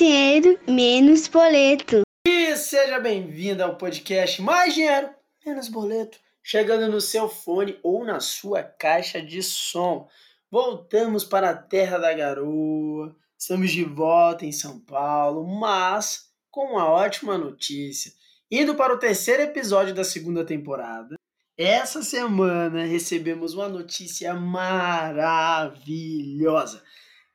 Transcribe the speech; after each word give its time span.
dinheiro, 0.00 0.58
menos 0.66 1.28
boleto. 1.28 2.00
E 2.26 2.56
seja 2.56 2.98
bem-vindo 2.98 3.62
ao 3.62 3.76
podcast 3.76 4.40
Mais 4.40 4.72
Dinheiro, 4.72 5.10
Menos 5.44 5.68
Boleto, 5.68 6.18
chegando 6.42 6.90
no 6.90 7.02
seu 7.02 7.28
fone 7.28 7.78
ou 7.82 8.02
na 8.02 8.18
sua 8.18 8.62
caixa 8.62 9.20
de 9.20 9.42
som. 9.42 10.08
Voltamos 10.50 11.22
para 11.22 11.50
a 11.50 11.54
terra 11.54 11.98
da 11.98 12.14
garoa, 12.14 13.14
estamos 13.38 13.70
de 13.70 13.84
volta 13.84 14.46
em 14.46 14.52
São 14.52 14.80
Paulo, 14.80 15.46
mas 15.46 16.30
com 16.50 16.72
uma 16.72 16.88
ótima 16.88 17.36
notícia. 17.36 18.10
Indo 18.50 18.74
para 18.76 18.94
o 18.94 18.98
terceiro 18.98 19.42
episódio 19.42 19.94
da 19.94 20.02
segunda 20.02 20.46
temporada, 20.46 21.16
essa 21.58 22.02
semana 22.02 22.86
recebemos 22.86 23.52
uma 23.52 23.68
notícia 23.68 24.32
maravilhosa. 24.32 26.82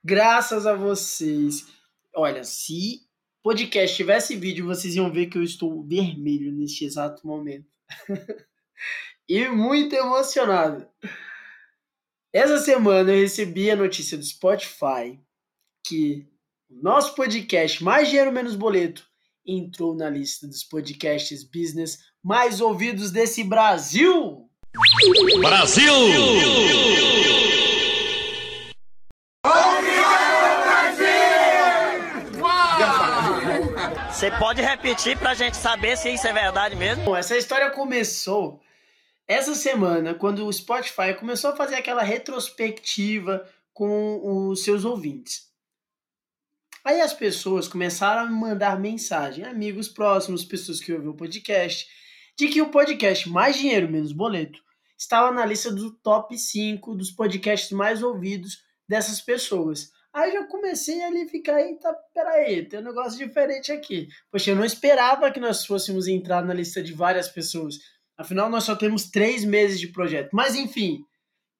Graças 0.04 0.66
a 0.66 0.74
vocês. 0.74 1.75
Olha, 2.16 2.46
se 2.46 3.02
podcast 3.44 3.96
tivesse 3.96 4.38
vídeo, 4.38 4.66
vocês 4.66 4.96
iam 4.96 5.12
ver 5.12 5.26
que 5.26 5.38
eu 5.38 5.44
estou 5.44 5.86
vermelho 5.86 6.52
neste 6.54 6.86
exato 6.86 7.28
momento. 7.28 7.68
e 9.28 9.48
muito 9.50 9.94
emocionado. 9.94 10.88
Essa 12.34 12.58
semana 12.60 13.12
eu 13.12 13.22
recebi 13.22 13.70
a 13.70 13.76
notícia 13.76 14.18
do 14.18 14.24
Spotify 14.24 15.20
que 15.86 16.26
o 16.70 16.82
nosso 16.82 17.14
podcast 17.16 17.84
Mais 17.84 18.08
Dinheiro 18.08 18.32
Menos 18.32 18.56
Boleto 18.56 19.06
entrou 19.46 19.94
na 19.94 20.10
lista 20.10 20.48
dos 20.48 20.64
podcasts 20.64 21.44
business 21.44 22.00
mais 22.24 22.62
ouvidos 22.62 23.12
desse 23.12 23.44
Brasil. 23.44 24.50
Brasil! 25.42 25.94
Você 34.26 34.32
pode 34.40 34.60
repetir 34.60 35.16
pra 35.20 35.36
gente 35.36 35.56
saber 35.56 35.96
se 35.96 36.12
isso 36.12 36.26
é 36.26 36.34
verdade 36.34 36.76
mesmo? 36.76 37.04
Bom, 37.04 37.16
essa 37.16 37.38
história 37.38 37.70
começou 37.70 38.60
essa 39.28 39.54
semana, 39.54 40.16
quando 40.16 40.48
o 40.48 40.52
Spotify 40.52 41.14
começou 41.14 41.52
a 41.52 41.56
fazer 41.56 41.76
aquela 41.76 42.02
retrospectiva 42.02 43.48
com 43.72 44.50
os 44.50 44.64
seus 44.64 44.84
ouvintes. 44.84 45.44
Aí 46.84 47.02
as 47.02 47.14
pessoas 47.14 47.68
começaram 47.68 48.22
a 48.24 48.32
mandar 48.32 48.80
mensagem, 48.80 49.46
amigos 49.46 49.88
próximos, 49.88 50.44
pessoas 50.44 50.80
que 50.80 50.92
ouviram 50.92 51.12
o 51.12 51.16
podcast, 51.16 51.88
de 52.36 52.48
que 52.48 52.64
o 52.64 52.72
podcast 52.72 53.30
Mais 53.30 53.56
Dinheiro 53.56 53.92
Menos 53.92 54.12
Boleto 54.12 54.60
estava 54.98 55.32
na 55.32 55.46
lista 55.46 55.72
do 55.72 55.92
top 55.92 56.36
5 56.36 56.96
dos 56.96 57.12
podcasts 57.12 57.70
mais 57.70 58.02
ouvidos 58.02 58.64
dessas 58.90 59.22
pessoas. 59.22 59.92
Aí 60.16 60.32
já 60.32 60.46
comecei 60.46 61.04
ali 61.04 61.28
ficar, 61.28 61.62
eita, 61.62 61.94
peraí, 62.14 62.66
tem 62.66 62.80
um 62.80 62.84
negócio 62.84 63.20
diferente 63.20 63.70
aqui. 63.74 64.08
Poxa, 64.32 64.52
eu 64.52 64.56
não 64.56 64.64
esperava 64.64 65.30
que 65.30 65.42
nós 65.42 65.66
fôssemos 65.66 66.08
entrar 66.08 66.42
na 66.42 66.54
lista 66.54 66.82
de 66.82 66.94
várias 66.94 67.28
pessoas. 67.28 67.76
Afinal, 68.18 68.50
nós 68.50 68.64
só 68.64 68.78
temos 68.78 69.10
três 69.10 69.44
meses 69.44 69.78
de 69.78 69.90
projeto. 69.90 70.30
Mas 70.32 70.56
enfim, 70.56 71.04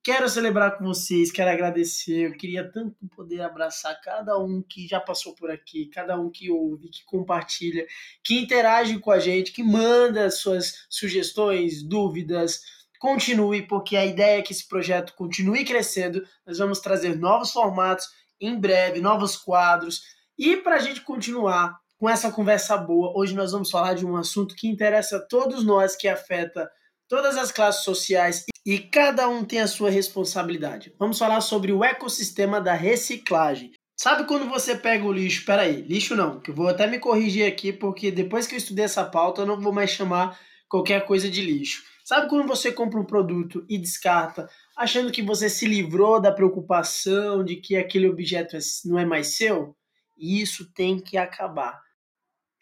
Quero 0.06 0.30
celebrar 0.30 0.78
com 0.78 0.86
vocês, 0.86 1.32
quero 1.32 1.50
agradecer. 1.50 2.28
Eu 2.28 2.38
queria 2.38 2.72
tanto 2.72 2.96
poder 3.16 3.42
abraçar 3.42 4.00
cada 4.02 4.38
um 4.38 4.62
que 4.62 4.88
já 4.88 5.00
passou 5.00 5.34
por 5.34 5.50
aqui, 5.50 5.88
cada 5.88 6.16
um 6.16 6.30
que 6.30 6.52
ouve, 6.52 6.90
que 6.90 7.04
compartilha, 7.06 7.88
que 8.24 8.40
interage 8.40 9.00
com 9.00 9.10
a 9.10 9.18
gente, 9.18 9.52
que 9.52 9.64
manda 9.64 10.30
suas 10.30 10.86
sugestões, 10.92 11.82
dúvidas. 11.82 12.62
Continue, 13.00 13.64
porque 13.64 13.98
a 13.98 14.06
ideia 14.06 14.38
é 14.38 14.42
que 14.44 14.54
esse 14.54 14.68
projeto 14.68 15.16
continue 15.16 15.66
crescendo. 15.66 16.24
Nós 16.46 16.60
vamos 16.60 16.80
trazer 16.80 17.18
novos 17.18 17.52
formatos 17.52 18.06
em 18.40 18.60
breve, 18.60 19.02
novos 19.02 19.36
quadros. 19.36 20.02
E 20.38 20.58
para 20.58 20.76
a 20.76 20.80
gente 20.80 21.02
continuar 21.02 21.78
com 21.98 22.10
essa 22.10 22.32
conversa 22.32 22.78
boa, 22.78 23.14
hoje 23.16 23.34
nós 23.34 23.52
vamos 23.52 23.72
falar 23.72 23.94
de 23.94 24.06
um 24.06 24.16
assunto 24.16 24.56
que 24.56 24.68
interessa 24.68 25.18
a 25.18 25.26
todos 25.26 25.64
nós, 25.64 25.96
que 25.96 26.08
afeta 26.08 26.70
todas 27.08 27.38
as 27.38 27.52
classes 27.52 27.84
sociais 27.84 28.46
e 28.66 28.80
cada 28.80 29.28
um 29.30 29.46
tem 29.46 29.62
a 29.62 29.68
sua 29.68 29.90
responsabilidade. 29.90 30.94
Vamos 31.00 31.18
falar 31.18 31.40
sobre 31.42 31.72
o 31.72 31.84
ecossistema 31.84 32.60
da 32.60 32.74
reciclagem. 32.74 33.72
Sabe 33.98 34.28
quando 34.28 34.50
você 34.50 34.76
pega 34.76 35.06
o 35.06 35.14
lixo? 35.14 35.46
Peraí, 35.46 35.82
lixo 35.82 36.16
não, 36.16 36.42
que 36.42 36.52
eu 36.52 36.56
vou 36.56 36.68
até 36.68 36.86
me 36.86 37.00
corrigir 37.00 37.48
aqui, 37.48 37.72
porque 37.72 38.12
depois 38.12 38.46
que 38.46 38.56
eu 38.56 38.58
estudei 38.58 38.84
essa 38.84 39.06
pauta, 39.06 39.42
eu 39.42 39.46
não 39.46 39.62
vou 39.62 39.72
mais 39.72 39.92
chamar 39.92 40.38
qualquer 40.68 41.06
coisa 41.06 41.30
de 41.30 41.42
lixo. 41.42 41.84
Sabe 42.06 42.30
quando 42.30 42.48
você 42.48 42.72
compra 42.72 43.00
um 43.00 43.04
produto 43.04 43.66
e 43.68 43.80
descarta, 43.80 44.48
achando 44.78 45.12
que 45.12 45.24
você 45.24 45.50
se 45.50 45.66
livrou 45.66 46.22
da 46.22 46.32
preocupação 46.32 47.44
de 47.44 47.56
que 47.56 47.76
aquele 47.76 48.08
objeto 48.08 48.56
é, 48.56 48.60
não 48.86 49.00
é 49.00 49.04
mais 49.04 49.36
seu? 49.36 49.76
Isso 50.16 50.72
tem 50.72 51.00
que 51.00 51.18
acabar. 51.18 51.82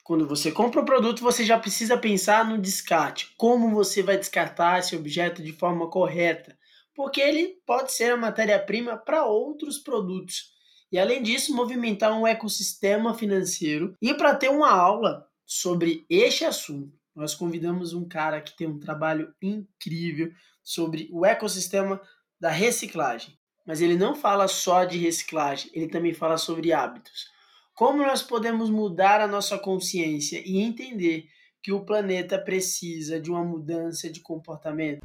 Quando 0.02 0.26
você 0.26 0.50
compra 0.50 0.80
o 0.80 0.86
produto, 0.86 1.22
você 1.22 1.44
já 1.44 1.60
precisa 1.60 1.98
pensar 1.98 2.48
no 2.48 2.58
descarte. 2.58 3.34
Como 3.36 3.70
você 3.70 4.02
vai 4.02 4.18
descartar 4.18 4.80
esse 4.80 4.96
objeto 4.96 5.44
de 5.44 5.52
forma 5.52 5.90
correta? 5.90 6.58
Porque 6.96 7.20
ele 7.20 7.58
pode 7.66 7.92
ser 7.92 8.14
a 8.14 8.18
matéria-prima 8.18 8.96
para 8.96 9.26
outros 9.26 9.78
produtos. 9.78 10.54
E 10.90 10.98
além 10.98 11.22
disso, 11.22 11.54
movimentar 11.54 12.18
um 12.18 12.26
ecossistema 12.26 13.14
financeiro. 13.14 13.94
E 14.02 14.14
para 14.14 14.36
ter 14.36 14.50
uma 14.50 14.72
aula 14.72 15.28
sobre 15.46 16.06
este 16.10 16.46
assunto, 16.46 17.03
nós 17.16 17.36
convidamos 17.36 17.94
um 17.94 18.08
cara 18.08 18.42
que 18.42 18.56
tem 18.56 18.68
um 18.68 18.80
trabalho 18.80 19.34
incrível 19.42 20.32
sobre 20.64 21.10
o 21.12 21.26
ecossistema 21.26 22.02
da 22.40 22.50
reciclagem. 22.50 23.38
Mas 23.66 23.82
ele 23.82 23.96
não 23.96 24.16
fala 24.16 24.48
só 24.48 24.84
de 24.84 24.98
reciclagem, 24.98 25.72
ele 25.74 25.88
também 25.88 26.14
fala 26.14 26.38
sobre 26.38 26.74
hábitos. 26.74 27.32
Como 27.76 28.04
nós 28.04 28.22
podemos 28.22 28.70
mudar 28.70 29.22
a 29.22 29.28
nossa 29.28 29.58
consciência 29.58 30.42
e 30.46 30.60
entender 30.60 31.28
que 31.62 31.72
o 31.72 31.86
planeta 31.86 32.38
precisa 32.38 33.20
de 33.20 33.32
uma 33.32 33.44
mudança 33.44 34.10
de 34.10 34.20
comportamento? 34.20 35.02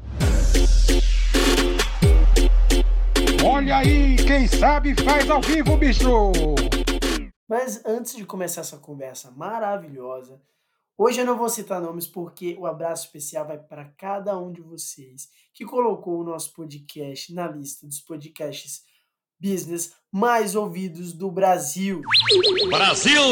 Olha 3.45 3.77
aí, 3.77 4.17
quem 4.17 4.49
sabe 4.49 4.95
faz 5.03 5.31
ao 5.31 5.41
vivo, 5.41 5.77
bicho! 5.77 6.33
Mas 7.49 7.83
antes 7.87 8.17
de 8.17 8.27
começar 8.27 8.63
essa 8.63 8.77
conversa 8.77 9.31
maravilhosa, 9.31 10.43
hoje 10.99 11.21
eu 11.21 11.25
não 11.25 11.39
vou 11.39 11.49
citar 11.49 11.81
nomes 11.81 12.07
porque 12.07 12.57
o 12.59 12.67
abraço 12.67 13.07
especial 13.07 13.47
vai 13.47 13.57
para 13.57 13.87
cada 13.97 14.37
um 14.37 14.53
de 14.53 14.61
vocês 14.61 15.31
que 15.55 15.65
colocou 15.65 16.21
o 16.21 16.25
nosso 16.25 16.53
podcast 16.53 17.33
na 17.33 17.47
lista 17.47 17.87
dos 17.87 18.01
podcasts 18.01 18.83
business 19.41 19.95
mais 20.11 20.55
ouvidos 20.55 21.13
do 21.13 21.31
Brasil. 21.31 22.03
Brasil! 22.69 23.23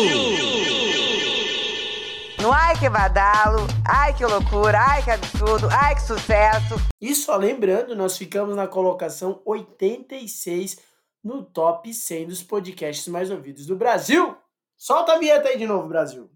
No 2.40 2.52
ai 2.52 2.78
que 2.78 2.88
badalo, 2.88 3.66
ai 3.84 4.14
que 4.14 4.24
loucura, 4.24 4.78
ai 4.78 5.02
que 5.02 5.10
absurdo, 5.10 5.68
ai 5.70 5.96
que 5.96 6.02
sucesso. 6.02 6.74
E 7.00 7.14
só 7.14 7.36
lembrando, 7.36 7.96
nós 7.96 8.16
ficamos 8.16 8.54
na 8.54 8.68
colocação 8.68 9.42
86 9.44 10.78
no 11.24 11.42
top 11.42 11.92
100 11.92 12.28
dos 12.28 12.42
podcasts 12.42 13.08
mais 13.08 13.30
ouvidos 13.30 13.66
do 13.66 13.74
Brasil. 13.74 14.36
Solta 14.76 15.14
a 15.14 15.18
vinheta 15.18 15.48
aí 15.48 15.58
de 15.58 15.66
novo, 15.66 15.88
Brasil. 15.88 16.30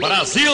Brasil! 0.00 0.52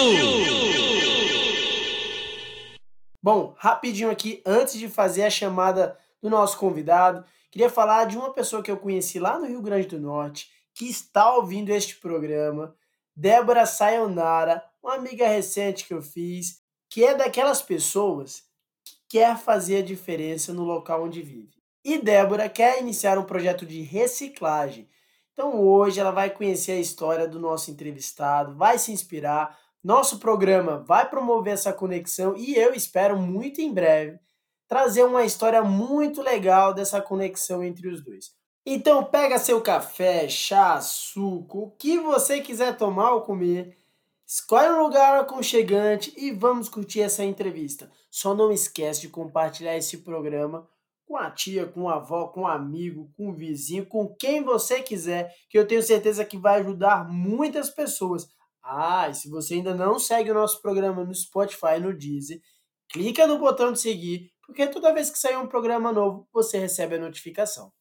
Bom, 3.22 3.54
rapidinho 3.58 4.10
aqui, 4.10 4.42
antes 4.44 4.74
de 4.78 4.88
fazer 4.88 5.24
a 5.24 5.30
chamada 5.30 5.98
do 6.22 6.28
nosso 6.28 6.58
convidado, 6.58 7.24
Queria 7.54 7.70
falar 7.70 8.06
de 8.06 8.18
uma 8.18 8.32
pessoa 8.32 8.64
que 8.64 8.70
eu 8.72 8.76
conheci 8.76 9.20
lá 9.20 9.38
no 9.38 9.46
Rio 9.46 9.62
Grande 9.62 9.86
do 9.86 10.00
Norte, 10.00 10.50
que 10.74 10.90
está 10.90 11.36
ouvindo 11.36 11.70
este 11.70 11.94
programa, 11.94 12.74
Débora 13.14 13.64
Sayonara, 13.64 14.60
uma 14.82 14.96
amiga 14.96 15.28
recente 15.28 15.86
que 15.86 15.94
eu 15.94 16.02
fiz, 16.02 16.60
que 16.90 17.04
é 17.04 17.14
daquelas 17.14 17.62
pessoas 17.62 18.42
que 18.84 18.96
quer 19.08 19.38
fazer 19.38 19.76
a 19.76 19.82
diferença 19.84 20.52
no 20.52 20.64
local 20.64 21.04
onde 21.04 21.22
vive. 21.22 21.54
E 21.84 21.96
Débora 21.96 22.48
quer 22.48 22.80
iniciar 22.80 23.18
um 23.18 23.24
projeto 23.24 23.64
de 23.64 23.82
reciclagem. 23.82 24.88
Então 25.34 25.60
hoje 25.60 26.00
ela 26.00 26.12
vai 26.12 26.30
conhecer 26.30 26.72
a 26.72 26.80
história 26.80 27.28
do 27.28 27.40
nosso 27.40 27.70
entrevistado, 27.70 28.54
vai 28.54 28.78
se 28.78 28.92
inspirar. 28.92 29.58
Nosso 29.82 30.18
programa 30.18 30.78
vai 30.78 31.10
promover 31.10 31.52
essa 31.52 31.72
conexão 31.72 32.34
e 32.36 32.54
eu 32.54 32.72
espero 32.72 33.20
muito 33.20 33.60
em 33.60 33.74
breve 33.74 34.18
trazer 34.66 35.04
uma 35.04 35.24
história 35.24 35.62
muito 35.62 36.22
legal 36.22 36.72
dessa 36.72 37.02
conexão 37.02 37.62
entre 37.62 37.88
os 37.88 38.02
dois. 38.02 38.32
Então 38.64 39.04
pega 39.04 39.38
seu 39.38 39.60
café, 39.60 40.26
chá, 40.28 40.80
suco, 40.80 41.64
o 41.64 41.70
que 41.72 41.98
você 41.98 42.40
quiser 42.40 42.76
tomar 42.76 43.12
ou 43.12 43.20
comer, 43.20 43.76
escolhe 44.26 44.70
um 44.70 44.82
lugar 44.82 45.20
aconchegante 45.20 46.14
e 46.16 46.30
vamos 46.30 46.68
curtir 46.68 47.02
essa 47.02 47.22
entrevista. 47.24 47.90
Só 48.10 48.34
não 48.34 48.50
esquece 48.50 49.02
de 49.02 49.08
compartilhar 49.08 49.76
esse 49.76 49.98
programa 49.98 50.66
com 51.06 51.16
a 51.16 51.30
tia, 51.30 51.66
com 51.66 51.88
a 51.88 51.96
avó, 51.96 52.28
com 52.28 52.42
um 52.42 52.46
amigo, 52.46 53.10
com 53.16 53.26
o 53.26 53.30
um 53.30 53.34
vizinho, 53.34 53.86
com 53.86 54.14
quem 54.18 54.42
você 54.42 54.82
quiser, 54.82 55.32
que 55.48 55.58
eu 55.58 55.66
tenho 55.66 55.82
certeza 55.82 56.24
que 56.24 56.38
vai 56.38 56.60
ajudar 56.60 57.08
muitas 57.08 57.70
pessoas. 57.70 58.26
Ah, 58.62 59.08
e 59.08 59.14
se 59.14 59.28
você 59.28 59.54
ainda 59.54 59.74
não 59.74 59.98
segue 59.98 60.30
o 60.30 60.34
nosso 60.34 60.60
programa 60.62 61.04
no 61.04 61.14
Spotify, 61.14 61.78
no 61.80 61.96
Deezer, 61.96 62.40
clica 62.90 63.26
no 63.26 63.38
botão 63.38 63.72
de 63.72 63.80
seguir 63.80 64.34
porque 64.46 64.66
toda 64.66 64.92
vez 64.92 65.10
que 65.10 65.18
sair 65.18 65.36
um 65.36 65.46
programa 65.46 65.92
novo, 65.92 66.28
você 66.32 66.58
recebe 66.58 66.96
a 66.96 67.00
notificação. 67.00 67.72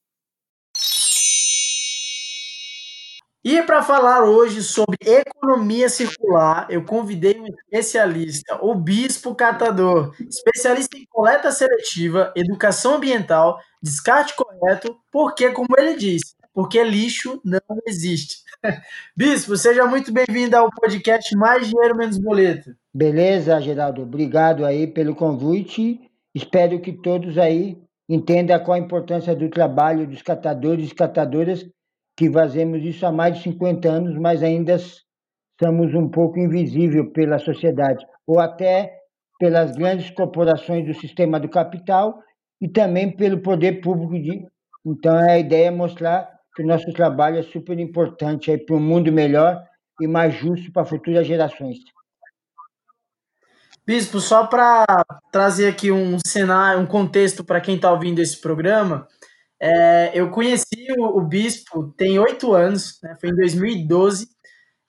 E 3.45 3.61
para 3.63 3.83
falar 3.83 4.23
hoje 4.23 4.63
sobre 4.63 4.97
economia 5.01 5.89
circular, 5.89 6.65
eu 6.69 6.85
convidei 6.85 7.37
um 7.41 7.45
especialista, 7.45 8.57
o 8.61 8.73
Bispo 8.73 9.35
Catador, 9.35 10.15
especialista 10.29 10.97
em 10.97 11.05
coleta 11.09 11.51
seletiva, 11.51 12.31
educação 12.37 12.95
ambiental, 12.95 13.59
descarte 13.81 14.33
correto, 14.33 14.97
porque, 15.11 15.49
como 15.51 15.75
ele 15.77 15.97
disse, 15.97 16.35
porque 16.53 16.81
lixo 16.85 17.41
não 17.43 17.59
existe. 17.85 18.37
Bispo, 19.13 19.57
seja 19.57 19.85
muito 19.85 20.13
bem-vindo 20.13 20.55
ao 20.55 20.69
podcast 20.71 21.35
Mais 21.35 21.67
Dinheiro 21.67 21.97
Menos 21.97 22.17
Boleto. 22.17 22.73
Beleza, 22.93 23.59
Geraldo. 23.59 24.03
Obrigado 24.03 24.65
aí 24.65 24.87
pelo 24.87 25.13
convite. 25.15 25.99
Espero 26.33 26.79
que 26.79 26.93
todos 26.93 27.37
aí 27.37 27.77
entendam 28.07 28.57
qual 28.63 28.75
a 28.75 28.79
importância 28.79 29.35
do 29.35 29.49
trabalho 29.49 30.07
dos 30.07 30.21
catadores 30.21 30.91
e 30.91 30.95
catadoras 30.95 31.65
que 32.15 32.31
fazemos 32.31 32.83
isso 32.83 33.05
há 33.05 33.11
mais 33.11 33.37
de 33.37 33.43
50 33.43 33.89
anos, 33.89 34.17
mas 34.17 34.43
ainda 34.43 34.77
somos 35.61 35.93
um 35.93 36.09
pouco 36.09 36.39
invisível 36.39 37.11
pela 37.11 37.39
sociedade, 37.39 38.05
ou 38.27 38.39
até 38.39 38.93
pelas 39.39 39.75
grandes 39.75 40.09
corporações 40.11 40.85
do 40.85 40.93
sistema 40.93 41.39
do 41.39 41.49
capital 41.49 42.19
e 42.61 42.67
também 42.67 43.15
pelo 43.15 43.41
poder 43.41 43.81
público. 43.81 44.13
De... 44.13 44.45
Então, 44.85 45.17
a 45.17 45.37
ideia 45.37 45.67
é 45.67 45.71
mostrar 45.71 46.29
que 46.55 46.63
o 46.63 46.67
nosso 46.67 46.91
trabalho 46.93 47.39
é 47.39 47.43
super 47.43 47.79
importante 47.79 48.55
para 48.57 48.75
um 48.75 48.79
mundo 48.79 49.11
melhor 49.11 49.61
e 49.99 50.07
mais 50.07 50.35
justo 50.35 50.71
para 50.71 50.85
futuras 50.85 51.25
gerações. 51.25 51.77
Bispo, 53.85 54.21
só 54.21 54.47
para 54.47 54.85
trazer 55.29 55.67
aqui 55.67 55.91
um 55.91 56.17
cenário, 56.25 56.79
um 56.79 56.85
contexto 56.85 57.43
para 57.43 57.59
quem 57.59 57.75
está 57.75 57.91
ouvindo 57.91 58.19
esse 58.19 58.39
programa, 58.39 59.05
é, 59.65 60.11
eu 60.13 60.29
conheci 60.29 60.87
o, 60.97 61.19
o 61.19 61.21
Bispo 61.21 61.93
tem 61.97 62.19
oito 62.19 62.53
anos, 62.53 62.99
né, 63.01 63.15
foi 63.17 63.29
em 63.29 63.35
2012. 63.35 64.27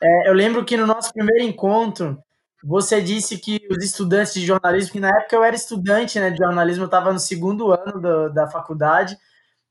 É, 0.02 0.28
eu 0.28 0.34
lembro 0.34 0.64
que 0.64 0.76
no 0.76 0.84
nosso 0.84 1.12
primeiro 1.12 1.44
encontro, 1.44 2.18
você 2.62 3.00
disse 3.00 3.38
que 3.38 3.60
os 3.70 3.84
estudantes 3.84 4.34
de 4.34 4.44
jornalismo, 4.44 4.92
que 4.92 4.98
na 4.98 5.10
época 5.10 5.36
eu 5.36 5.44
era 5.44 5.54
estudante 5.54 6.18
né, 6.18 6.30
de 6.30 6.38
jornalismo, 6.38 6.84
eu 6.84 6.86
estava 6.86 7.12
no 7.12 7.20
segundo 7.20 7.72
ano 7.72 8.00
do, 8.00 8.30
da 8.30 8.48
faculdade, 8.48 9.16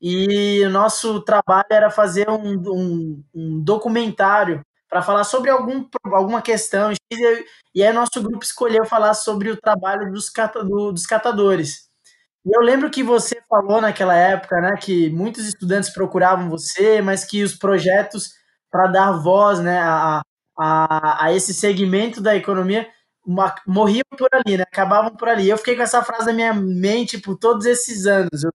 e 0.00 0.64
o 0.64 0.70
nosso 0.70 1.20
trabalho 1.20 1.66
era 1.70 1.90
fazer 1.90 2.30
um, 2.30 2.54
um, 2.66 3.24
um 3.34 3.62
documentário 3.62 4.62
para 4.88 5.02
falar 5.02 5.24
sobre 5.24 5.50
algum, 5.50 5.86
alguma 6.14 6.40
questão, 6.40 6.92
e 7.74 7.82
aí 7.82 7.92
nosso 7.92 8.22
grupo 8.22 8.42
escolheu 8.42 8.86
falar 8.86 9.12
sobre 9.12 9.50
o 9.50 9.60
trabalho 9.60 10.10
dos, 10.10 10.30
cata, 10.30 10.64
do, 10.64 10.92
dos 10.92 11.04
catadores. 11.04 11.90
E 12.46 12.56
eu 12.56 12.60
lembro 12.60 12.90
que 12.90 13.02
você 13.02 13.40
falou 13.48 13.80
naquela 13.80 14.14
época, 14.14 14.60
né, 14.60 14.76
que 14.76 15.08
muitos 15.10 15.46
estudantes 15.46 15.90
procuravam 15.90 16.50
você, 16.50 17.00
mas 17.00 17.24
que 17.24 17.42
os 17.42 17.54
projetos 17.54 18.32
para 18.70 18.86
dar 18.88 19.12
voz, 19.12 19.60
né, 19.60 19.78
a, 19.78 20.20
a, 20.58 21.24
a 21.26 21.32
esse 21.32 21.54
segmento 21.54 22.20
da 22.20 22.36
economia 22.36 22.86
morriam 23.66 24.04
por 24.18 24.28
ali, 24.32 24.58
né, 24.58 24.64
acabavam 24.64 25.16
por 25.16 25.28
ali. 25.28 25.48
Eu 25.48 25.56
fiquei 25.56 25.74
com 25.76 25.82
essa 25.82 26.02
frase 26.04 26.26
na 26.26 26.32
minha 26.32 26.52
mente 26.52 27.18
por 27.18 27.38
todos 27.38 27.64
esses 27.66 28.06
anos. 28.06 28.44
Eu, 28.44 28.50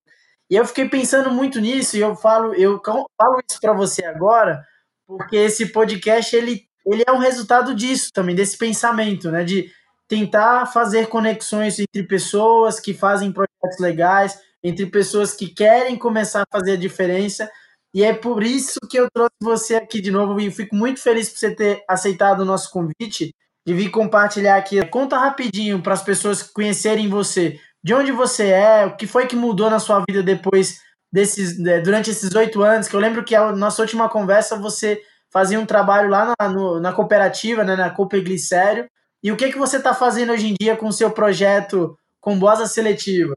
e 0.52 0.56
eu 0.56 0.66
fiquei 0.66 0.88
pensando 0.88 1.32
muito 1.32 1.60
nisso 1.60 1.98
e 1.98 2.02
eu 2.02 2.16
falo, 2.16 2.54
eu 2.56 2.80
falo 2.84 3.42
isso 3.50 3.60
para 3.60 3.74
você 3.74 4.06
agora, 4.06 4.64
porque 5.08 5.36
esse 5.36 5.68
podcast 5.68 6.36
ele, 6.36 6.64
ele 6.86 7.04
é 7.08 7.12
um 7.12 7.20
resultado 7.20 7.74
disso 7.74 8.12
também, 8.14 8.36
desse 8.36 8.58
pensamento, 8.58 9.32
né, 9.32 9.44
de 9.44 9.72
tentar 10.10 10.66
fazer 10.66 11.08
conexões 11.08 11.78
entre 11.80 12.04
pessoas 12.04 12.80
que 12.80 12.96
fazem 12.96 13.32
projetos 13.32 13.80
legais, 13.80 14.40
entre 14.64 14.88
pessoas 14.88 15.34
que 15.34 15.48
querem 15.48 15.96
começar 15.96 16.42
a 16.42 16.58
fazer 16.58 16.74
a 16.74 16.78
diferença. 16.78 17.50
E 17.94 18.04
é 18.04 18.12
por 18.12 18.44
isso 18.44 18.80
que 18.90 19.00
eu 19.00 19.08
trouxe 19.14 19.36
você 19.42 19.76
aqui 19.76 20.02
de 20.02 20.12
novo 20.12 20.40
e 20.42 20.52
fico 20.52 20.76
muito 20.76 21.00
feliz 21.00 21.30
por 21.30 21.38
você 21.38 21.56
ter 21.56 21.84
aceitado 21.88 22.42
o 22.42 22.46
nosso 22.46 22.72
convite 22.72 23.34
de 23.66 23.74
vir 23.74 23.92
compartilhar 23.92 24.58
aqui. 24.58 24.84
Conta 24.88 25.18
rapidinho 25.18 25.82
para 25.82 25.94
as 25.94 26.02
pessoas 26.02 26.42
conhecerem 26.42 27.08
você. 27.08 27.60
De 27.84 27.94
onde 27.94 28.12
você 28.12 28.50
é, 28.50 28.86
o 28.86 28.98
que 28.98 29.06
foi 29.06 29.28
que 29.28 29.36
mudou 29.36 29.70
na 29.70 29.80
sua 29.80 30.04
vida 30.08 30.24
depois 30.24 30.80
desses, 31.14 31.58
né, 31.60 31.80
durante 31.82 32.10
esses 32.10 32.34
oito 32.36 32.62
anos, 32.64 32.88
que 32.88 32.96
eu 32.96 33.00
lembro 33.00 33.24
que 33.24 33.36
a 33.36 33.52
nossa 33.52 33.82
última 33.82 34.10
conversa 34.10 34.58
você 34.58 35.02
fazia 35.32 35.60
um 35.60 35.66
trabalho 35.66 36.10
lá 36.10 36.34
na, 36.40 36.50
no, 36.50 36.80
na 36.80 36.92
cooperativa, 36.92 37.64
né, 37.64 37.76
na 37.76 37.90
Copa 37.92 38.18
Glicério, 38.20 38.90
e 39.24 39.32
o 39.32 39.38
que, 39.38 39.52
que 39.52 39.58
você 39.58 39.78
está 39.78 39.94
fazendo 39.94 40.32
hoje 40.32 40.50
em 40.50 40.56
dia 40.60 40.78
com 40.78 40.88
o 40.88 40.94
seu 40.94 41.12
projeto 41.12 41.98
Combosa 42.22 42.66
Seletiva? 42.66 43.36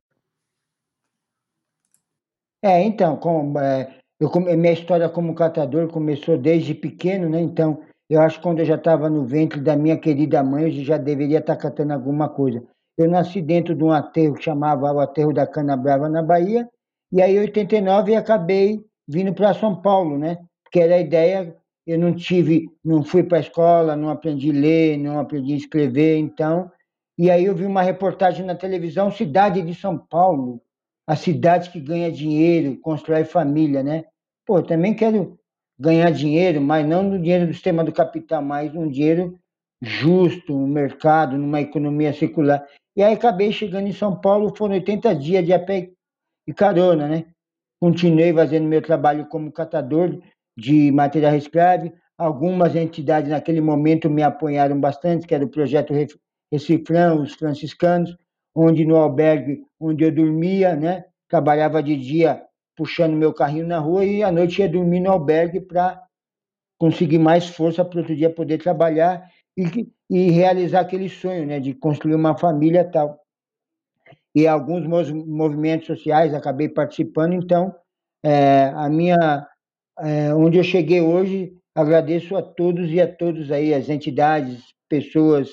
É, 2.63 2.81
então, 2.83 3.17
com, 3.17 3.59
é, 3.59 3.99
eu, 4.21 4.31
minha 4.41 4.73
história 4.73 5.09
como 5.09 5.35
catador 5.35 5.89
começou 5.89 6.39
desde 6.39 6.75
pequeno, 6.75 7.29
né? 7.29 7.41
Então, 7.41 7.83
eu 8.09 8.21
acho 8.21 8.37
que 8.37 8.43
quando 8.43 8.61
eu 8.61 8.65
já 8.65 8.77
estava 8.77 9.11
no 9.11 9.25
ventre 9.25 9.61
da 9.61 9.75
minha 9.75 9.99
querida 9.99 10.45
mãe, 10.45 10.65
eu 10.65 10.85
já 10.85 10.97
deveria 10.97 11.39
estar 11.39 11.57
tá 11.57 11.63
catando 11.63 11.93
alguma 11.93 12.29
coisa. 12.29 12.63
Eu 12.97 13.09
nasci 13.09 13.41
dentro 13.41 13.75
de 13.75 13.83
um 13.83 13.91
aterro 13.91 14.35
que 14.35 14.45
chamava 14.45 14.93
o 14.93 15.01
Aterro 15.01 15.33
da 15.33 15.47
Cana 15.47 15.77
Brava, 15.77 16.09
na 16.09 16.23
Bahia, 16.23 16.69
e 17.11 17.21
aí, 17.21 17.37
em 17.37 17.41
89, 17.41 18.15
acabei 18.15 18.85
vindo 19.09 19.35
para 19.35 19.53
São 19.55 19.81
Paulo, 19.83 20.17
né? 20.17 20.39
Porque 20.63 20.81
era 20.81 20.95
a 20.95 21.01
ideia 21.01 21.57
eu 21.87 21.99
não 21.99 22.15
tive, 22.15 22.71
não 22.85 23.03
fui 23.03 23.23
para 23.23 23.39
a 23.39 23.41
escola, 23.41 23.97
não 23.97 24.09
aprendi 24.09 24.51
a 24.51 24.53
ler, 24.53 24.99
não 24.99 25.19
aprendi 25.19 25.55
a 25.55 25.57
escrever, 25.57 26.17
então. 26.19 26.71
E 27.19 27.31
aí 27.31 27.45
eu 27.45 27.55
vi 27.55 27.65
uma 27.65 27.83
reportagem 27.83 28.45
na 28.45 28.55
televisão, 28.55 29.11
cidade 29.11 29.63
de 29.63 29.75
São 29.75 29.99
Paulo, 29.99 30.61
a 31.07 31.17
cidade 31.17 31.71
que 31.71 31.81
ganha 31.81 32.11
dinheiro, 32.11 32.79
constrói 32.81 33.25
família, 33.25 33.83
né? 33.83 34.05
Pô, 34.47 34.63
também 34.63 34.95
quero 34.95 35.39
ganhar 35.79 36.11
dinheiro, 36.11 36.61
mas 36.61 36.87
não 36.87 37.03
no 37.03 37.19
dinheiro 37.19 37.47
do 37.47 37.53
sistema 37.53 37.83
do 37.83 37.93
capital, 37.93 38.43
mas 38.43 38.75
um 38.75 38.89
dinheiro 38.89 39.39
justo 39.81 40.53
no 40.53 40.67
mercado, 40.67 41.37
numa 41.37 41.61
economia 41.61 42.13
circular. 42.13 42.65
E 42.97 43.03
aí 43.03 43.15
acabei 43.15 43.53
chegando 43.53 43.89
em 43.89 43.93
São 43.93 44.21
Paulo, 44.21 44.55
foram 44.57 44.75
80 44.75 45.15
dias 45.17 45.45
de 45.45 45.53
a 45.53 45.59
pé 45.59 45.91
e 46.47 46.55
carona, 46.55 47.09
né? 47.09 47.27
Continuei 47.81 48.33
fazendo 48.33 48.69
meu 48.69 48.81
trabalho 48.81 49.27
como 49.27 49.51
catador, 49.51 50.21
de 50.57 50.91
material 50.93 51.33
reciclável. 51.33 51.93
Algumas 52.17 52.77
entidades 52.77 53.31
naquele 53.31 53.61
momento 53.61 54.09
me 54.09 54.23
apoiaram 54.23 54.79
bastante, 54.79 55.27
que 55.27 55.35
era 55.35 55.45
o 55.45 55.51
projeto 55.51 55.93
Reciclão, 56.53 57.23
os 57.23 57.35
franciscanos, 57.35 58.17
onde 58.55 58.85
no 58.85 58.97
albergue 58.97 59.63
onde 59.81 60.05
eu 60.05 60.13
dormia, 60.13 60.77
né, 60.77 61.05
trabalhava 61.29 61.83
de 61.83 61.97
dia 61.97 62.43
puxando 62.77 63.15
meu 63.15 63.33
carrinho 63.33 63.67
na 63.67 63.79
rua 63.79 64.05
e 64.05 64.23
à 64.23 64.31
noite 64.31 64.61
ia 64.61 64.69
dormir 64.69 65.01
no 65.01 65.11
albergue 65.11 65.61
para 65.61 66.01
conseguir 66.79 67.19
mais 67.19 67.49
força 67.49 67.85
para 67.85 68.01
outro 68.01 68.15
dia 68.15 68.29
poder 68.29 68.59
trabalhar 68.59 69.29
e, 69.57 69.91
e 70.11 70.31
realizar 70.31 70.81
aquele 70.81 71.09
sonho, 71.09 71.47
né, 71.47 71.61
de 71.61 71.75
construir 71.75 72.15
uma 72.15 72.37
família 72.37 72.85
tal. 72.85 73.19
E 74.35 74.47
alguns 74.47 74.87
movimentos 74.87 75.87
sociais 75.87 76.33
acabei 76.35 76.69
participando, 76.69 77.35
então 77.35 77.75
é, 78.25 78.73
a 78.75 78.89
minha 78.89 79.47
é, 80.03 80.35
onde 80.35 80.59
eu 80.59 80.65
cheguei 80.65 81.01
hoje, 81.01 81.53
agradeço 81.75 82.37
a 82.37 82.43
todos 82.43 82.91
e 82.91 83.01
a 83.01 83.07
todos 83.07 83.51
aí, 83.53 83.73
as 83.73 83.89
entidades, 83.89 84.63
pessoas, 84.89 85.49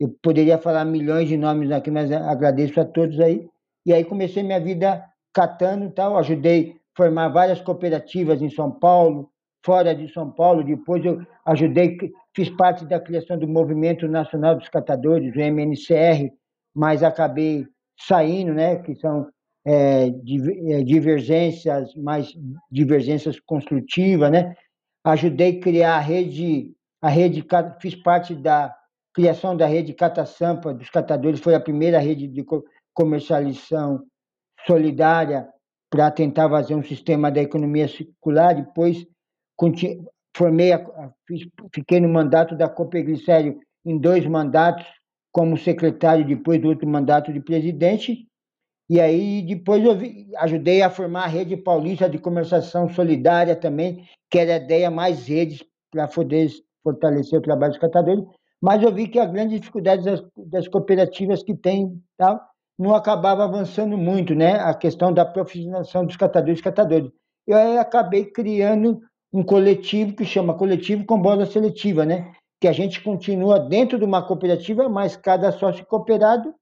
eu 0.00 0.14
poderia 0.22 0.58
falar 0.58 0.84
milhões 0.84 1.28
de 1.28 1.36
nomes 1.36 1.70
aqui, 1.70 1.90
mas 1.90 2.10
agradeço 2.10 2.80
a 2.80 2.84
todos 2.84 3.20
aí. 3.20 3.48
E 3.86 3.92
aí 3.92 4.04
comecei 4.04 4.42
minha 4.42 4.60
vida 4.60 5.04
catando 5.32 5.90
tal, 5.90 6.18
ajudei 6.18 6.72
a 6.72 6.74
formar 6.96 7.28
várias 7.28 7.60
cooperativas 7.60 8.42
em 8.42 8.50
São 8.50 8.70
Paulo, 8.70 9.30
fora 9.64 9.94
de 9.94 10.12
São 10.12 10.30
Paulo, 10.30 10.62
depois 10.62 11.04
eu 11.04 11.24
ajudei, 11.46 11.96
fiz 12.34 12.50
parte 12.50 12.84
da 12.84 13.00
criação 13.00 13.38
do 13.38 13.48
Movimento 13.48 14.06
Nacional 14.08 14.56
dos 14.56 14.68
Catadores, 14.68 15.34
o 15.34 15.40
MNCR, 15.40 16.30
mas 16.74 17.02
acabei 17.02 17.66
saindo, 17.98 18.52
né, 18.52 18.76
que 18.76 18.94
são 18.96 19.28
é, 19.66 20.08
é, 20.08 20.82
divergências, 20.82 21.94
mais 21.94 22.32
divergências 22.70 23.40
construtivas, 23.40 24.30
né? 24.30 24.54
Ajudei 25.04 25.58
a 25.58 25.60
criar 25.60 25.96
a 25.96 26.00
rede, 26.00 26.74
a 27.00 27.08
rede, 27.08 27.44
fiz 27.80 27.94
parte 27.94 28.34
da 28.34 28.74
criação 29.14 29.56
da 29.56 29.66
rede 29.66 29.94
Cata 29.94 30.26
Sampa 30.26 30.74
dos 30.74 30.90
catadores, 30.90 31.40
foi 31.40 31.54
a 31.54 31.60
primeira 31.60 31.98
rede 31.98 32.26
de 32.26 32.44
comercialização 32.92 34.04
solidária 34.66 35.48
para 35.90 36.10
tentar 36.10 36.48
fazer 36.48 36.74
um 36.74 36.82
sistema 36.82 37.30
da 37.30 37.40
economia 37.40 37.86
circular. 37.86 38.54
Depois 38.54 39.06
formei, 40.36 40.72
fiquei 41.72 42.00
no 42.00 42.08
mandato 42.08 42.56
da 42.56 42.68
Copeglicério 42.68 43.60
em 43.84 43.98
dois 43.98 44.26
mandatos 44.26 44.84
como 45.30 45.56
secretário, 45.56 46.26
depois 46.26 46.60
do 46.60 46.68
outro 46.68 46.88
mandato 46.88 47.32
de 47.32 47.40
presidente, 47.40 48.26
e 48.88 49.00
aí 49.00 49.42
depois 49.42 49.84
eu 49.84 49.96
vi, 49.96 50.28
ajudei 50.36 50.82
a 50.82 50.90
formar 50.90 51.24
a 51.24 51.28
rede 51.28 51.56
paulista 51.56 52.08
de 52.08 52.18
comercialização 52.18 52.88
solidária 52.88 53.56
também, 53.56 54.04
que 54.30 54.38
era 54.38 54.54
a 54.54 54.56
ideia 54.56 54.90
mais 54.90 55.26
redes 55.26 55.64
para 55.90 56.06
poder 56.06 56.50
fortalecer 56.82 57.38
o 57.38 57.42
trabalho 57.42 57.72
dos 57.72 57.80
catadores. 57.80 58.24
Mas 58.60 58.82
eu 58.82 58.92
vi 58.92 59.08
que 59.08 59.18
a 59.18 59.26
grande 59.26 59.58
dificuldade 59.58 60.04
das, 60.04 60.22
das 60.36 60.68
cooperativas 60.68 61.42
que 61.42 61.54
tem 61.54 62.00
tal, 62.16 62.40
não 62.78 62.94
acabava 62.94 63.44
avançando 63.44 63.96
muito, 63.96 64.34
né? 64.34 64.56
A 64.60 64.74
questão 64.74 65.12
da 65.12 65.24
profissionalização 65.24 66.04
dos 66.04 66.16
catadores 66.16 66.60
e 66.60 66.62
catadores. 66.62 67.10
Eu 67.46 67.56
aí 67.56 67.78
acabei 67.78 68.24
criando 68.24 69.00
um 69.32 69.42
coletivo 69.42 70.14
que 70.14 70.24
chama 70.24 70.56
Coletivo 70.56 71.04
com 71.04 71.20
Bola 71.20 71.46
Seletiva, 71.46 72.04
né? 72.04 72.32
Que 72.60 72.68
a 72.68 72.72
gente 72.72 73.02
continua 73.02 73.58
dentro 73.60 73.98
de 73.98 74.04
uma 74.04 74.26
cooperativa, 74.26 74.88
mas 74.88 75.16
cada 75.16 75.52
sócio 75.52 75.84
cooperado 75.86 76.54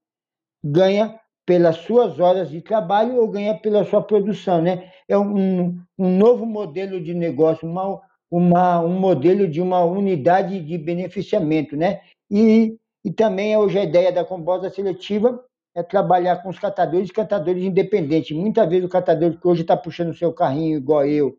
ganha 0.63 1.19
pelas 1.45 1.77
suas 1.77 2.19
horas 2.19 2.49
de 2.49 2.61
trabalho 2.61 3.17
ou 3.17 3.27
ganha 3.27 3.55
pela 3.55 3.83
sua 3.83 4.01
produção, 4.01 4.61
né? 4.61 4.91
É 5.07 5.17
um, 5.17 5.77
um 5.97 6.17
novo 6.17 6.45
modelo 6.45 7.01
de 7.01 7.13
negócio, 7.13 7.67
uma, 7.67 8.01
uma, 8.31 8.79
um 8.79 8.99
modelo 8.99 9.47
de 9.47 9.61
uma 9.61 9.83
unidade 9.83 10.59
de 10.61 10.77
beneficiamento, 10.77 11.75
né? 11.75 12.01
E, 12.31 12.77
e 13.03 13.11
também 13.11 13.57
hoje 13.57 13.77
a 13.77 13.83
ideia 13.83 14.11
da 14.11 14.23
composta 14.23 14.69
seletiva 14.69 15.43
é 15.75 15.83
trabalhar 15.83 16.37
com 16.37 16.49
os 16.49 16.59
catadores 16.59 17.09
e 17.09 17.13
catadores 17.13 17.63
independentes. 17.63 18.35
Muitas 18.35 18.69
vezes 18.69 18.85
o 18.85 18.89
catador 18.89 19.37
que 19.39 19.47
hoje 19.47 19.61
está 19.63 19.75
puxando 19.75 20.09
o 20.09 20.15
seu 20.15 20.31
carrinho 20.31 20.77
igual 20.77 21.05
eu, 21.05 21.37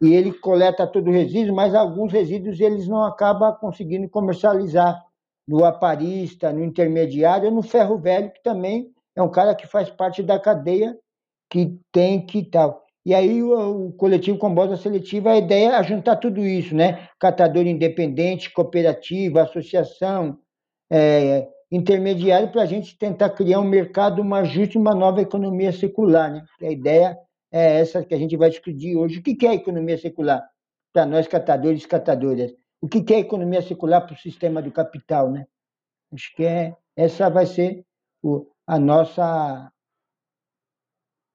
e 0.00 0.14
ele 0.14 0.32
coleta 0.32 0.86
todo 0.86 1.08
o 1.08 1.12
resíduo, 1.12 1.56
mas 1.56 1.74
alguns 1.74 2.12
resíduos 2.12 2.60
eles 2.60 2.86
não 2.86 3.02
acabam 3.02 3.52
conseguindo 3.56 4.08
comercializar 4.08 5.04
no 5.46 5.64
aparista, 5.64 6.52
no 6.52 6.62
intermediário, 6.62 7.50
no 7.50 7.62
ferro 7.62 7.98
velho, 7.98 8.30
que 8.30 8.42
também 8.42 8.92
é 9.18 9.22
um 9.22 9.28
cara 9.28 9.52
que 9.52 9.66
faz 9.66 9.90
parte 9.90 10.22
da 10.22 10.38
cadeia 10.38 10.96
que 11.50 11.76
tem 11.90 12.24
que 12.24 12.44
tal. 12.44 12.84
E 13.04 13.12
aí 13.12 13.42
o, 13.42 13.86
o 13.86 13.92
coletivo 13.94 14.38
Combosa 14.38 14.76
Seletiva, 14.76 15.32
a 15.32 15.36
ideia 15.36 15.72
é 15.72 15.82
juntar 15.82 16.16
tudo 16.16 16.40
isso, 16.46 16.72
né? 16.74 17.08
Catador 17.18 17.66
independente, 17.66 18.52
cooperativa, 18.52 19.42
associação, 19.42 20.38
é, 20.88 21.48
intermediário, 21.70 22.52
para 22.52 22.62
a 22.62 22.66
gente 22.66 22.96
tentar 22.96 23.30
criar 23.30 23.58
um 23.58 23.68
mercado 23.68 24.24
mais 24.24 24.48
justo 24.50 24.76
e 24.76 24.78
uma 24.78 24.94
nova 24.94 25.20
economia 25.20 25.72
circular, 25.72 26.30
né? 26.30 26.44
A 26.62 26.70
ideia 26.70 27.18
é 27.50 27.80
essa 27.80 28.04
que 28.04 28.14
a 28.14 28.18
gente 28.18 28.36
vai 28.36 28.50
discutir 28.50 28.94
hoje. 28.94 29.18
O 29.18 29.22
que 29.22 29.46
é 29.46 29.54
economia 29.54 29.98
circular 29.98 30.48
para 30.92 31.04
nós 31.04 31.26
catadores 31.26 31.82
e 31.82 31.88
catadoras? 31.88 32.54
O 32.80 32.86
que 32.86 33.12
é 33.12 33.18
economia 33.18 33.62
circular 33.62 34.02
para 34.02 34.14
o 34.14 34.18
sistema 34.18 34.62
do 34.62 34.70
capital, 34.70 35.28
né? 35.28 35.44
Acho 36.12 36.32
que 36.36 36.44
é, 36.44 36.76
essa 36.96 37.28
vai 37.28 37.46
ser 37.46 37.84
o, 38.22 38.46
a 38.68 38.78
nossa 38.78 39.72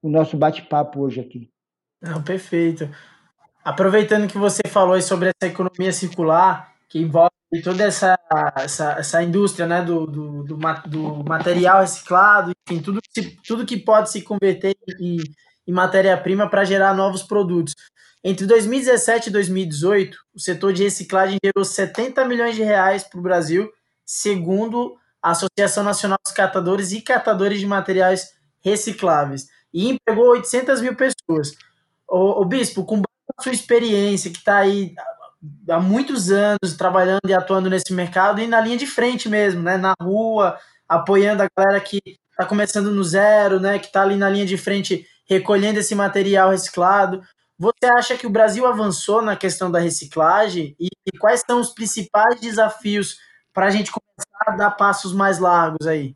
o 0.03 0.09
nosso 0.09 0.37
bate-papo 0.37 0.99
hoje 0.99 1.19
aqui. 1.19 1.49
Não, 1.99 2.21
perfeito. 2.21 2.87
Aproveitando 3.63 4.27
que 4.27 4.37
você 4.37 4.61
falou 4.67 5.01
sobre 5.01 5.29
essa 5.29 5.51
economia 5.51 5.93
circular, 5.93 6.75
que 6.89 6.99
envolve 6.99 7.31
toda 7.63 7.85
essa, 7.85 8.19
essa, 8.57 8.91
essa 8.99 9.23
indústria 9.23 9.65
né, 9.65 9.81
do, 9.81 10.05
do, 10.05 10.43
do, 10.43 10.57
do 10.87 11.23
material 11.23 11.79
reciclado, 11.79 12.51
enfim, 12.67 12.81
tudo, 12.81 12.99
tudo 13.47 13.65
que 13.65 13.77
pode 13.77 14.11
se 14.11 14.21
converter 14.21 14.75
em, 14.99 15.17
em 15.65 15.71
matéria-prima 15.71 16.49
para 16.49 16.65
gerar 16.65 16.93
novos 16.93 17.23
produtos. 17.23 17.73
Entre 18.21 18.45
2017 18.45 19.29
e 19.29 19.31
2018, 19.31 20.17
o 20.35 20.39
setor 20.39 20.73
de 20.73 20.83
reciclagem 20.83 21.37
gerou 21.43 21.63
70 21.63 22.25
milhões 22.25 22.55
de 22.55 22.63
reais 22.63 23.05
para 23.05 23.19
o 23.19 23.23
Brasil, 23.23 23.71
segundo 24.05 24.97
Associação 25.31 25.83
Nacional 25.83 26.17
dos 26.23 26.33
Catadores 26.33 26.91
e 26.91 27.01
Catadores 27.01 27.59
de 27.59 27.65
Materiais 27.65 28.33
Recicláveis, 28.59 29.47
e 29.73 29.89
empregou 29.89 30.29
800 30.31 30.81
mil 30.81 30.95
pessoas. 30.95 31.55
O, 32.07 32.41
o 32.41 32.45
Bispo, 32.45 32.85
com 32.85 33.01
sua 33.41 33.51
experiência, 33.51 34.29
que 34.29 34.37
está 34.37 34.57
aí 34.57 34.93
há 35.69 35.79
muitos 35.79 36.31
anos 36.31 36.75
trabalhando 36.77 37.27
e 37.27 37.33
atuando 37.33 37.69
nesse 37.69 37.93
mercado, 37.93 38.39
e 38.39 38.47
na 38.47 38.61
linha 38.61 38.77
de 38.77 38.85
frente 38.85 39.27
mesmo, 39.27 39.61
né, 39.61 39.77
na 39.77 39.93
rua, 40.01 40.57
apoiando 40.87 41.43
a 41.43 41.47
galera 41.57 41.79
que 41.79 41.99
está 42.31 42.45
começando 42.45 42.91
no 42.91 43.03
zero, 43.03 43.59
né, 43.59 43.79
que 43.79 43.87
está 43.87 44.01
ali 44.01 44.15
na 44.15 44.29
linha 44.29 44.45
de 44.45 44.57
frente 44.57 45.07
recolhendo 45.27 45.79
esse 45.79 45.95
material 45.95 46.49
reciclado. 46.51 47.21
Você 47.57 47.85
acha 47.85 48.17
que 48.17 48.27
o 48.27 48.29
Brasil 48.29 48.65
avançou 48.65 49.21
na 49.21 49.35
questão 49.35 49.71
da 49.71 49.79
reciclagem 49.79 50.75
e 50.79 50.89
quais 51.17 51.41
são 51.45 51.59
os 51.59 51.69
principais 51.69 52.39
desafios 52.39 53.17
para 53.53 53.67
a 53.67 53.69
gente 53.69 53.91
começar 53.91 54.53
a 54.53 54.55
dar 54.57 54.71
passos 54.71 55.13
mais 55.13 55.39
largos 55.39 55.87
aí? 55.87 56.15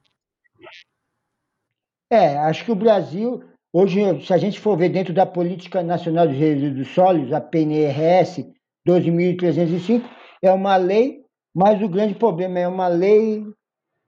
É, 2.10 2.38
acho 2.40 2.66
que 2.66 2.72
o 2.72 2.76
Brasil, 2.76 3.44
hoje, 3.72 4.26
se 4.26 4.34
a 4.34 4.38
gente 4.38 4.60
for 4.60 4.78
ver 4.78 4.90
dentro 4.90 5.14
da 5.14 5.26
Política 5.26 5.84
Nacional 5.84 6.28
de 6.28 6.34
Resíduos 6.34 6.88
Sólidos, 6.90 7.34
a 7.34 7.42
PNRS 7.42 8.46
12.305, 8.88 10.04
é 10.42 10.52
uma 10.52 10.78
lei, 10.78 11.24
mas 11.54 11.82
o 11.82 11.90
grande 11.90 12.16
problema 12.16 12.60
é 12.60 12.68
uma 12.68 12.88
lei 12.88 13.46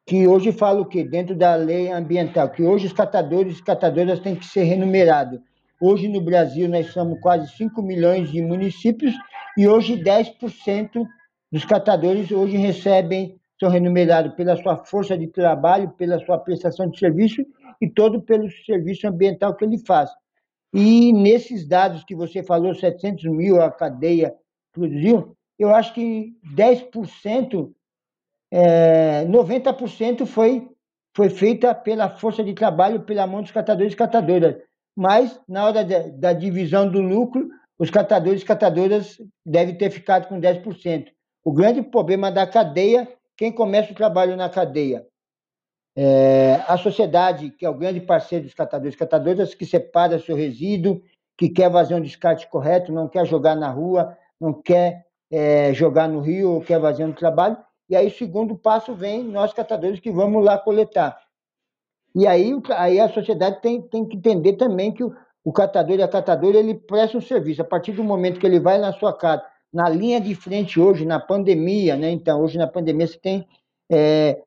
que 0.07 0.27
hoje 0.27 0.51
fala 0.51 0.81
o 0.81 0.85
quê? 0.85 1.03
Dentro 1.03 1.35
da 1.35 1.55
lei 1.55 1.91
ambiental, 1.91 2.49
que 2.49 2.63
hoje 2.63 2.87
os 2.87 2.93
catadores 2.93 3.59
e 3.59 3.63
catadoras 3.63 4.19
têm 4.19 4.35
que 4.35 4.45
ser 4.45 4.63
remunerados. 4.63 5.39
Hoje 5.79 6.07
no 6.07 6.19
Brasil 6.19 6.67
nós 6.67 6.87
somos 6.87 7.19
quase 7.19 7.47
5 7.55 7.81
milhões 7.81 8.31
de 8.31 8.41
municípios 8.41 9.13
e 9.57 9.67
hoje 9.67 10.01
10% 10.01 11.05
dos 11.51 11.65
catadores 11.65 12.31
hoje 12.31 12.57
recebem, 12.57 13.39
são 13.59 13.69
remunerados 13.69 14.33
pela 14.35 14.55
sua 14.55 14.83
força 14.85 15.17
de 15.17 15.27
trabalho, 15.27 15.89
pela 15.91 16.23
sua 16.23 16.37
prestação 16.37 16.89
de 16.89 16.97
serviço 16.97 17.45
e 17.81 17.89
todo 17.89 18.21
pelo 18.21 18.49
serviço 18.65 19.07
ambiental 19.07 19.55
que 19.55 19.65
ele 19.65 19.77
faz. 19.79 20.09
E 20.73 21.11
nesses 21.11 21.67
dados 21.67 22.03
que 22.03 22.15
você 22.15 22.43
falou, 22.43 22.75
700 22.75 23.25
mil 23.25 23.61
a 23.61 23.71
cadeia 23.71 24.33
produziu, 24.71 25.35
eu 25.57 25.73
acho 25.73 25.93
que 25.93 26.35
10%, 26.55 27.71
é, 28.51 29.25
90% 29.25 30.25
foi, 30.25 30.69
foi 31.15 31.29
feita 31.29 31.73
pela 31.73 32.09
força 32.09 32.43
de 32.43 32.53
trabalho, 32.53 33.01
pela 33.01 33.27
mão 33.27 33.41
dos 33.41 33.51
catadores 33.51 33.93
e 33.93 33.97
catadoras. 33.97 34.55
Mas, 34.95 35.39
na 35.47 35.65
hora 35.65 35.83
da, 35.83 36.07
da 36.07 36.33
divisão 36.33 36.89
do 36.89 37.01
lucro, 37.01 37.49
os 37.77 37.89
catadores 37.89 38.41
e 38.41 38.45
catadoras 38.45 39.17
devem 39.45 39.75
ter 39.75 39.89
ficado 39.89 40.27
com 40.27 40.39
10%. 40.39 41.07
O 41.43 41.51
grande 41.51 41.81
problema 41.81 42.31
da 42.31 42.45
cadeia, 42.45 43.07
quem 43.37 43.51
começa 43.51 43.91
o 43.91 43.95
trabalho 43.95 44.35
na 44.35 44.49
cadeia? 44.49 45.07
É, 45.95 46.61
a 46.67 46.77
sociedade, 46.77 47.49
que 47.51 47.65
é 47.65 47.69
o 47.69 47.73
grande 47.73 48.01
parceiro 48.01 48.45
dos 48.45 48.53
catadores 48.53 48.95
catadoras, 48.95 49.53
que 49.53 49.65
separa 49.65 50.19
seu 50.19 50.35
resíduo, 50.35 51.01
que 51.37 51.49
quer 51.49 51.71
fazer 51.71 51.95
um 51.95 52.01
descarte 52.01 52.47
correto, 52.47 52.91
não 52.91 53.07
quer 53.07 53.25
jogar 53.25 53.55
na 53.55 53.69
rua, 53.69 54.17
não 54.39 54.53
quer 54.53 55.05
é, 55.31 55.73
jogar 55.73 56.07
no 56.07 56.19
rio, 56.19 56.61
quer 56.65 56.79
fazer 56.81 57.05
um 57.05 57.13
trabalho. 57.13 57.57
E 57.89 57.95
aí, 57.95 58.11
segundo 58.11 58.57
passo 58.57 58.93
vem 58.93 59.23
nós, 59.23 59.53
catadores, 59.53 59.99
que 59.99 60.11
vamos 60.11 60.43
lá 60.43 60.57
coletar. 60.57 61.19
E 62.15 62.27
aí, 62.27 62.51
aí 62.71 62.99
a 62.99 63.09
sociedade 63.09 63.61
tem, 63.61 63.81
tem 63.81 64.05
que 64.05 64.17
entender 64.17 64.53
também 64.53 64.91
que 64.91 65.03
o, 65.03 65.15
o 65.43 65.51
catador 65.51 65.97
e 65.97 66.03
a 66.03 66.07
catadora 66.07 66.57
ele 66.57 66.75
presta 66.75 67.17
um 67.17 67.21
serviço. 67.21 67.61
A 67.61 67.65
partir 67.65 67.93
do 67.93 68.03
momento 68.03 68.39
que 68.39 68.45
ele 68.45 68.59
vai 68.59 68.77
na 68.77 68.91
sua 68.93 69.17
casa, 69.17 69.43
na 69.73 69.87
linha 69.87 70.19
de 70.19 70.33
frente 70.35 70.79
hoje, 70.79 71.05
na 71.05 71.19
pandemia, 71.19 71.95
né? 71.95 72.09
Então, 72.11 72.41
hoje 72.41 72.57
na 72.57 72.67
pandemia 72.67 73.07
você 73.07 73.19
tem, 73.19 73.47
é, 73.91 74.41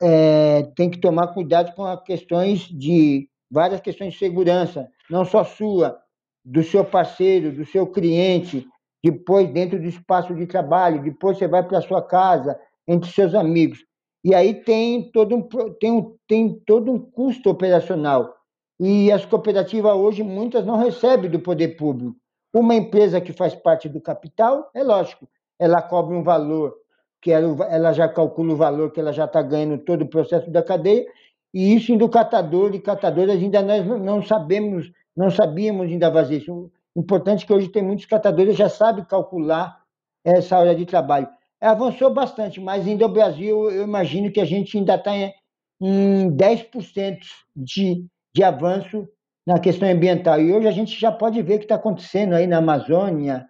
é, 0.00 0.62
tem 0.74 0.90
que 0.90 0.98
tomar 0.98 1.28
cuidado 1.28 1.74
com 1.74 1.84
as 1.84 2.02
questões 2.02 2.60
de 2.68 3.28
várias 3.50 3.80
questões 3.80 4.14
de 4.14 4.18
segurança, 4.18 4.88
não 5.10 5.24
só 5.24 5.44
sua, 5.44 5.98
do 6.44 6.62
seu 6.62 6.84
parceiro, 6.84 7.52
do 7.52 7.64
seu 7.66 7.86
cliente, 7.86 8.66
depois 9.04 9.48
dentro 9.52 9.78
do 9.78 9.86
espaço 9.86 10.34
de 10.34 10.46
trabalho, 10.46 11.02
depois 11.02 11.36
você 11.36 11.46
vai 11.46 11.62
para 11.62 11.78
a 11.78 11.82
sua 11.82 12.02
casa, 12.02 12.58
entre 12.86 13.10
seus 13.10 13.34
amigos. 13.34 13.84
E 14.24 14.34
aí 14.34 14.54
tem 14.54 15.10
todo 15.10 15.34
um, 15.34 15.42
tem, 15.78 15.90
um, 15.90 16.16
tem 16.28 16.60
todo 16.64 16.90
um 16.90 16.98
custo 16.98 17.50
operacional. 17.50 18.32
E 18.80 19.10
as 19.12 19.24
cooperativas 19.24 19.94
hoje, 19.94 20.22
muitas 20.22 20.64
não 20.64 20.76
recebem 20.76 21.30
do 21.30 21.40
poder 21.40 21.76
público. 21.76 22.16
Uma 22.52 22.74
empresa 22.74 23.20
que 23.20 23.32
faz 23.32 23.54
parte 23.54 23.88
do 23.88 24.00
capital, 24.00 24.70
é 24.74 24.82
lógico, 24.82 25.26
ela 25.58 25.80
cobra 25.80 26.14
um 26.14 26.22
valor, 26.22 26.74
que 27.20 27.30
ela, 27.30 27.92
já 27.92 28.08
calcula 28.08 28.52
o 28.52 28.56
valor 28.56 28.90
que 28.90 28.98
ela 28.98 29.12
já 29.12 29.26
está 29.26 29.40
ganhando 29.40 29.78
todo 29.78 30.02
o 30.02 30.08
processo 30.08 30.50
da 30.50 30.62
cadeia, 30.62 31.06
e 31.54 31.74
isso 31.74 31.96
do 31.96 32.08
catador 32.08 32.74
e 32.74 32.80
catadoras 32.80 33.36
ainda 33.36 33.62
nós 33.62 33.86
não 33.86 34.22
sabemos, 34.22 34.90
não 35.16 35.30
sabíamos 35.30 35.86
ainda 35.86 36.12
fazer 36.12 36.38
isso. 36.38 36.70
Importante 36.96 37.44
é 37.44 37.46
que 37.46 37.52
hoje 37.52 37.68
tem 37.68 37.82
muitos 37.82 38.06
catadores 38.06 38.56
já 38.56 38.68
sabem 38.68 39.04
calcular 39.04 39.80
essa 40.24 40.58
hora 40.58 40.74
de 40.74 40.84
trabalho. 40.84 41.28
Avançou 41.60 42.12
bastante, 42.12 42.60
mas 42.60 42.86
ainda 42.86 43.06
o 43.06 43.08
Brasil, 43.08 43.70
eu 43.70 43.84
imagino 43.84 44.32
que 44.32 44.40
a 44.40 44.44
gente 44.44 44.76
ainda 44.76 44.96
está 44.96 45.16
em, 45.16 45.32
em 45.80 46.30
10% 46.30 47.18
de, 47.54 48.04
de 48.34 48.42
avanço 48.42 49.08
na 49.46 49.58
questão 49.58 49.88
ambiental. 49.88 50.40
E 50.40 50.52
hoje 50.52 50.68
a 50.68 50.72
gente 50.72 50.98
já 50.98 51.10
pode 51.10 51.40
ver 51.42 51.56
o 51.56 51.58
que 51.58 51.64
está 51.64 51.74
acontecendo 51.74 52.34
aí 52.34 52.46
na 52.46 52.58
Amazônia, 52.58 53.48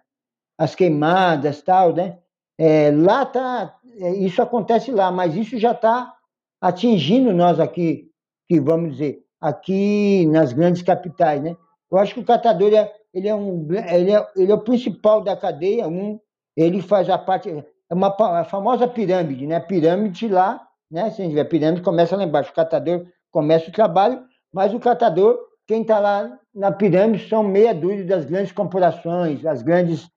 as 0.57 0.75
queimadas 0.75 1.61
tal, 1.61 1.93
né? 1.93 2.19
É, 2.57 2.91
lá 2.91 3.25
tá, 3.25 3.75
é, 3.99 4.11
isso 4.15 4.41
acontece 4.41 4.91
lá, 4.91 5.11
mas 5.11 5.35
isso 5.35 5.57
já 5.57 5.71
está 5.71 6.13
atingindo 6.61 7.33
nós 7.33 7.59
aqui, 7.59 8.09
que 8.47 8.59
vamos 8.59 8.93
dizer, 8.93 9.23
aqui 9.41 10.25
nas 10.27 10.53
grandes 10.53 10.81
capitais, 10.81 11.41
né? 11.41 11.55
Eu 11.91 11.97
acho 11.97 12.13
que 12.13 12.19
o 12.19 12.25
catador 12.25 12.73
é, 12.73 12.91
ele 13.13 13.27
é 13.27 13.35
um, 13.35 13.67
ele 13.71 14.11
é, 14.11 14.27
ele 14.35 14.51
é 14.51 14.55
o 14.55 14.61
principal 14.61 15.21
da 15.21 15.35
cadeia, 15.35 15.87
um, 15.87 16.19
ele 16.55 16.81
faz 16.81 17.09
a 17.09 17.17
parte, 17.17 17.49
é 17.49 17.93
uma 17.93 18.15
a 18.39 18.43
famosa 18.45 18.87
pirâmide, 18.87 19.45
né? 19.45 19.59
Pirâmide 19.59 20.27
lá, 20.27 20.65
né? 20.89 21.09
Se 21.11 21.21
a 21.21 21.25
gente 21.25 21.33
vê, 21.33 21.41
a 21.41 21.45
pirâmide 21.45 21.81
começa 21.81 22.15
lá 22.15 22.23
embaixo, 22.23 22.51
o 22.51 22.55
catador 22.55 23.05
começa 23.31 23.69
o 23.69 23.73
trabalho, 23.73 24.23
mas 24.53 24.73
o 24.73 24.79
catador 24.79 25.37
quem 25.67 25.81
está 25.81 25.99
lá 25.99 26.39
na 26.53 26.71
pirâmide 26.71 27.27
são 27.27 27.43
meia 27.43 27.73
dúzia 27.73 28.05
das 28.05 28.25
grandes 28.25 28.51
corporações, 28.51 29.45
as 29.45 29.61
grandes 29.61 30.09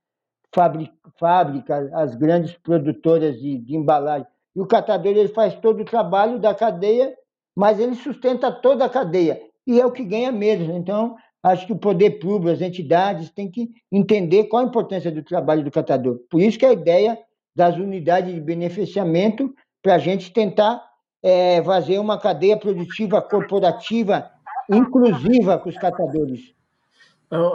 fábricas, 1.19 1.93
as 1.93 2.15
grandes 2.15 2.53
produtoras 2.55 3.39
de, 3.39 3.59
de 3.59 3.77
embalagem. 3.77 4.27
E 4.55 4.61
o 4.61 4.67
catador 4.67 5.13
ele 5.13 5.29
faz 5.29 5.55
todo 5.55 5.83
o 5.83 5.85
trabalho 5.85 6.39
da 6.39 6.55
cadeia, 6.55 7.15
mas 7.55 7.79
ele 7.79 7.95
sustenta 7.95 8.51
toda 8.51 8.85
a 8.85 8.89
cadeia 8.89 9.41
e 9.67 9.81
é 9.81 9.85
o 9.85 9.93
que 9.93 10.05
ganha 10.05 10.33
mesmo. 10.33 10.73
Então, 10.75 11.17
acho 11.43 11.67
que 11.67 11.73
o 11.73 11.79
poder 11.79 12.19
público, 12.19 12.51
as 12.51 12.61
entidades, 12.61 13.31
têm 13.31 13.51
que 13.51 13.69
entender 13.93 14.45
qual 14.45 14.63
a 14.65 14.67
importância 14.67 15.11
do 15.11 15.23
trabalho 15.23 15.63
do 15.63 15.71
catador. 15.71 16.21
Por 16.31 16.41
isso 16.41 16.59
que 16.59 16.67
a 16.67 16.73
ideia 16.73 17.19
das 17.55 17.77
unidades 17.77 18.35
de 18.35 18.41
beneficiamento, 18.41 19.55
para 19.83 19.95
a 19.95 19.99
gente 19.99 20.33
tentar 20.33 20.83
é, 21.23 21.63
fazer 21.63 21.99
uma 21.99 22.19
cadeia 22.19 22.57
produtiva 22.57 23.21
corporativa 23.21 24.31
inclusiva 24.71 25.59
com 25.59 25.69
os 25.69 25.77
catadores. 25.77 26.55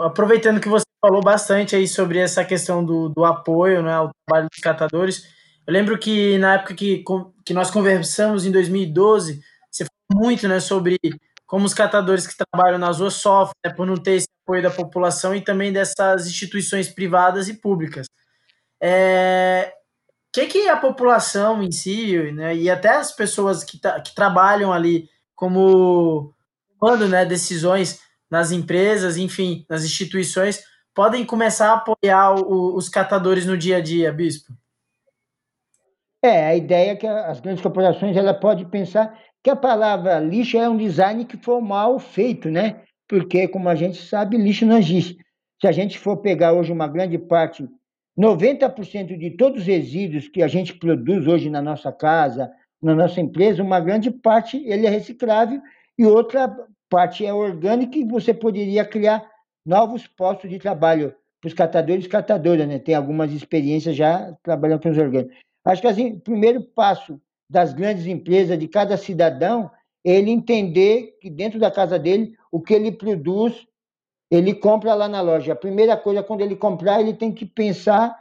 Aproveitando 0.04 0.60
que 0.60 0.68
você 0.68 0.84
falou 1.00 1.22
bastante 1.22 1.74
aí 1.74 1.88
sobre 1.88 2.18
essa 2.18 2.44
questão 2.44 2.84
do, 2.84 3.08
do 3.08 3.24
apoio 3.24 3.82
né, 3.82 3.92
ao 3.94 4.10
trabalho 4.26 4.48
dos 4.50 4.60
catadores, 4.60 5.26
eu 5.66 5.72
lembro 5.72 5.98
que 5.98 6.38
na 6.38 6.54
época 6.54 6.74
que, 6.74 7.04
que 7.44 7.54
nós 7.54 7.70
conversamos 7.70 8.44
em 8.44 8.52
2012, 8.52 9.42
você 9.70 9.84
falou 9.84 10.24
muito 10.24 10.46
né, 10.46 10.60
sobre 10.60 10.98
como 11.46 11.66
os 11.66 11.74
catadores 11.74 12.26
que 12.26 12.34
trabalham 12.36 12.78
nas 12.78 12.98
ruas 12.98 13.14
sofrem 13.14 13.54
né, 13.64 13.72
por 13.72 13.86
não 13.86 13.96
ter 13.96 14.12
esse 14.12 14.28
apoio 14.44 14.62
da 14.62 14.70
população 14.70 15.34
e 15.34 15.40
também 15.40 15.72
dessas 15.72 16.26
instituições 16.26 16.88
privadas 16.88 17.48
e 17.48 17.54
públicas. 17.54 18.06
É, 18.80 19.72
que, 20.32 20.46
que 20.46 20.68
a 20.68 20.76
população 20.76 21.62
em 21.62 21.70
si, 21.70 22.32
né, 22.32 22.56
e 22.56 22.70
até 22.70 22.88
as 22.90 23.12
pessoas 23.12 23.62
que, 23.62 23.78
que 23.78 24.14
trabalham 24.14 24.72
ali 24.72 25.08
como 25.34 26.34
tomando 26.82 27.06
né, 27.06 27.24
decisões 27.24 28.00
nas 28.28 28.50
empresas, 28.50 29.16
enfim, 29.16 29.64
nas 29.70 29.84
instituições, 29.84 30.64
podem 30.92 31.24
começar 31.24 31.70
a 31.70 31.74
apoiar 31.74 32.34
o, 32.34 32.74
os 32.74 32.88
catadores 32.88 33.46
no 33.46 33.56
dia 33.56 33.76
a 33.76 33.80
dia, 33.80 34.12
Bispo? 34.12 34.52
É, 36.20 36.46
a 36.46 36.56
ideia 36.56 36.90
é 36.90 36.96
que 36.96 37.06
as 37.06 37.38
grandes 37.38 37.62
corporações 37.62 38.16
ela 38.16 38.34
pode 38.34 38.64
pensar 38.66 39.16
que 39.44 39.50
a 39.50 39.54
palavra 39.54 40.18
lixo 40.18 40.56
é 40.56 40.68
um 40.68 40.76
design 40.76 41.24
que 41.24 41.36
foi 41.36 41.60
mal 41.60 42.00
feito, 42.00 42.50
né? 42.50 42.82
Porque, 43.08 43.46
como 43.46 43.68
a 43.68 43.76
gente 43.76 44.02
sabe, 44.02 44.36
lixo 44.36 44.66
não 44.66 44.78
existe. 44.78 45.16
Se 45.60 45.68
a 45.68 45.72
gente 45.72 45.98
for 45.98 46.16
pegar 46.16 46.52
hoje 46.52 46.72
uma 46.72 46.88
grande 46.88 47.16
parte 47.16 47.68
90% 48.18 49.16
de 49.16 49.30
todos 49.30 49.62
os 49.62 49.66
resíduos 49.66 50.28
que 50.28 50.42
a 50.42 50.48
gente 50.48 50.74
produz 50.74 51.26
hoje 51.28 51.48
na 51.48 51.62
nossa 51.62 51.92
casa, 51.92 52.50
na 52.82 52.94
nossa 52.94 53.20
empresa, 53.20 53.62
uma 53.62 53.78
grande 53.78 54.10
parte 54.10 54.56
ele 54.66 54.86
é 54.86 54.90
reciclável 54.90 55.60
e 55.98 56.04
outra 56.04 56.48
parte 56.88 57.24
é 57.24 57.32
orgânica 57.32 57.96
e 57.98 58.04
você 58.04 58.34
poderia 58.34 58.84
criar 58.84 59.28
novos 59.64 60.06
postos 60.06 60.50
de 60.50 60.58
trabalho 60.58 61.14
para 61.40 61.48
os 61.48 61.54
catadores 61.54 62.04
e 62.04 62.08
catadoras, 62.08 62.68
né? 62.68 62.78
Tem 62.78 62.94
algumas 62.94 63.32
experiências 63.32 63.96
já 63.96 64.32
trabalhando 64.42 64.82
com 64.82 64.90
os 64.90 64.98
orgânicos. 64.98 65.36
Acho 65.64 65.82
que 65.82 65.88
assim, 65.88 66.12
o 66.12 66.20
primeiro 66.20 66.62
passo 66.62 67.20
das 67.48 67.72
grandes 67.72 68.06
empresas, 68.06 68.58
de 68.58 68.68
cada 68.68 68.96
cidadão, 68.96 69.70
é 70.04 70.16
ele 70.16 70.30
entender 70.30 71.18
que 71.20 71.30
dentro 71.30 71.58
da 71.58 71.70
casa 71.70 71.98
dele, 71.98 72.34
o 72.50 72.60
que 72.60 72.74
ele 72.74 72.92
produz 72.92 73.66
ele 74.32 74.54
compra 74.54 74.94
lá 74.94 75.06
na 75.06 75.20
loja. 75.20 75.52
A 75.52 75.56
primeira 75.56 75.94
coisa, 75.94 76.22
quando 76.22 76.40
ele 76.40 76.56
comprar, 76.56 77.02
ele 77.02 77.12
tem 77.12 77.30
que 77.30 77.44
pensar 77.44 78.18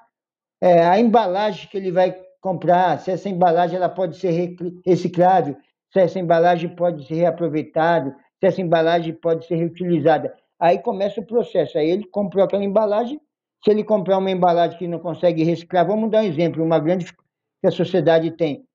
é, 0.59 0.85
a 0.85 0.99
embalagem 0.99 1.69
que 1.69 1.77
ele 1.77 1.89
vai 1.89 2.13
comprar, 2.41 2.99
se 2.99 3.11
essa 3.11 3.29
embalagem 3.29 3.77
ela 3.77 3.87
pode 3.87 4.17
ser 4.17 4.57
reciclável, 4.85 5.55
se 5.91 6.00
essa 6.00 6.19
embalagem 6.19 6.69
pode 6.75 7.05
ser 7.05 7.15
reaproveitada, 7.15 8.15
se 8.39 8.48
essa 8.48 8.62
embalagem 8.62 9.13
pode 9.13 9.45
ser 9.45 9.55
reutilizada. 9.55 10.33
Aí 10.60 10.79
começa 10.79 11.19
o 11.19 11.25
processo. 11.25 11.77
Aí 11.77 11.89
ele 11.89 12.05
comprou 12.05 12.43
aquela 12.43 12.63
embalagem. 12.63 13.19
Se 13.63 13.71
ele 13.71 13.84
comprar 13.84 14.17
uma 14.17 14.32
embalagem 14.32 14.77
que 14.77 14.88
não 14.88 14.99
consegue 14.99 15.43
reciclar, 15.43 15.86
vamos 15.86 16.10
dar 16.10 16.21
um 16.21 16.25
exemplo, 16.25 16.63
uma 16.63 16.80
grande 16.80 17.06
que 17.06 17.67
a 17.67 17.71
sociedade 17.71 18.32
tem. 18.32 18.65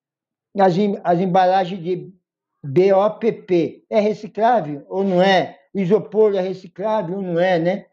As, 0.58 0.74
as 1.04 1.20
embalagens 1.20 1.82
de 1.82 2.12
BOPP, 2.64 3.84
é 3.90 4.00
reciclável 4.00 4.84
ou 4.88 5.04
não 5.04 5.22
é? 5.22 5.58
isopor 5.74 6.34
é 6.34 6.40
reciclável 6.40 7.16
ou 7.16 7.22
não 7.22 7.38
é, 7.38 7.58
né? 7.58 7.86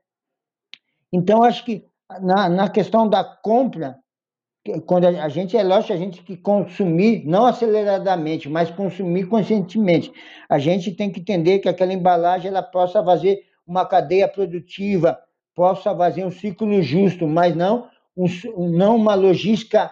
Então, 1.12 1.44
acho 1.44 1.66
que 1.66 1.86
na, 2.22 2.50
na 2.50 2.70
questão 2.70 3.08
da 3.08 3.24
compra, 3.24 4.00
quando 4.86 5.06
a, 5.06 5.28
gente, 5.28 5.58
é 5.58 5.64
lógico, 5.64 5.94
a 5.94 5.98
gente 5.98 6.22
que 6.24 6.38
consumir, 6.38 7.26
não 7.26 7.46
aceleradamente, 7.46 8.48
mas 8.48 8.72
consumir 8.72 9.26
conscientemente. 9.28 10.14
A 10.48 10.58
gente 10.58 10.92
tem 10.92 11.12
que 11.12 11.20
entender 11.20 11.60
que 11.60 11.68
aquela 11.68 11.94
embalagem 11.94 12.50
ela 12.50 12.64
possa 12.64 13.04
fazer 13.04 13.44
uma 13.68 13.86
cadeia 13.86 14.28
produtiva, 14.28 15.20
possa 15.54 15.96
fazer 15.96 16.26
um 16.26 16.32
ciclo 16.32 16.82
justo, 16.82 17.28
mas 17.28 17.56
não, 17.56 17.90
um, 18.16 18.26
não 18.70 18.96
uma 18.96 19.16
logística 19.16 19.92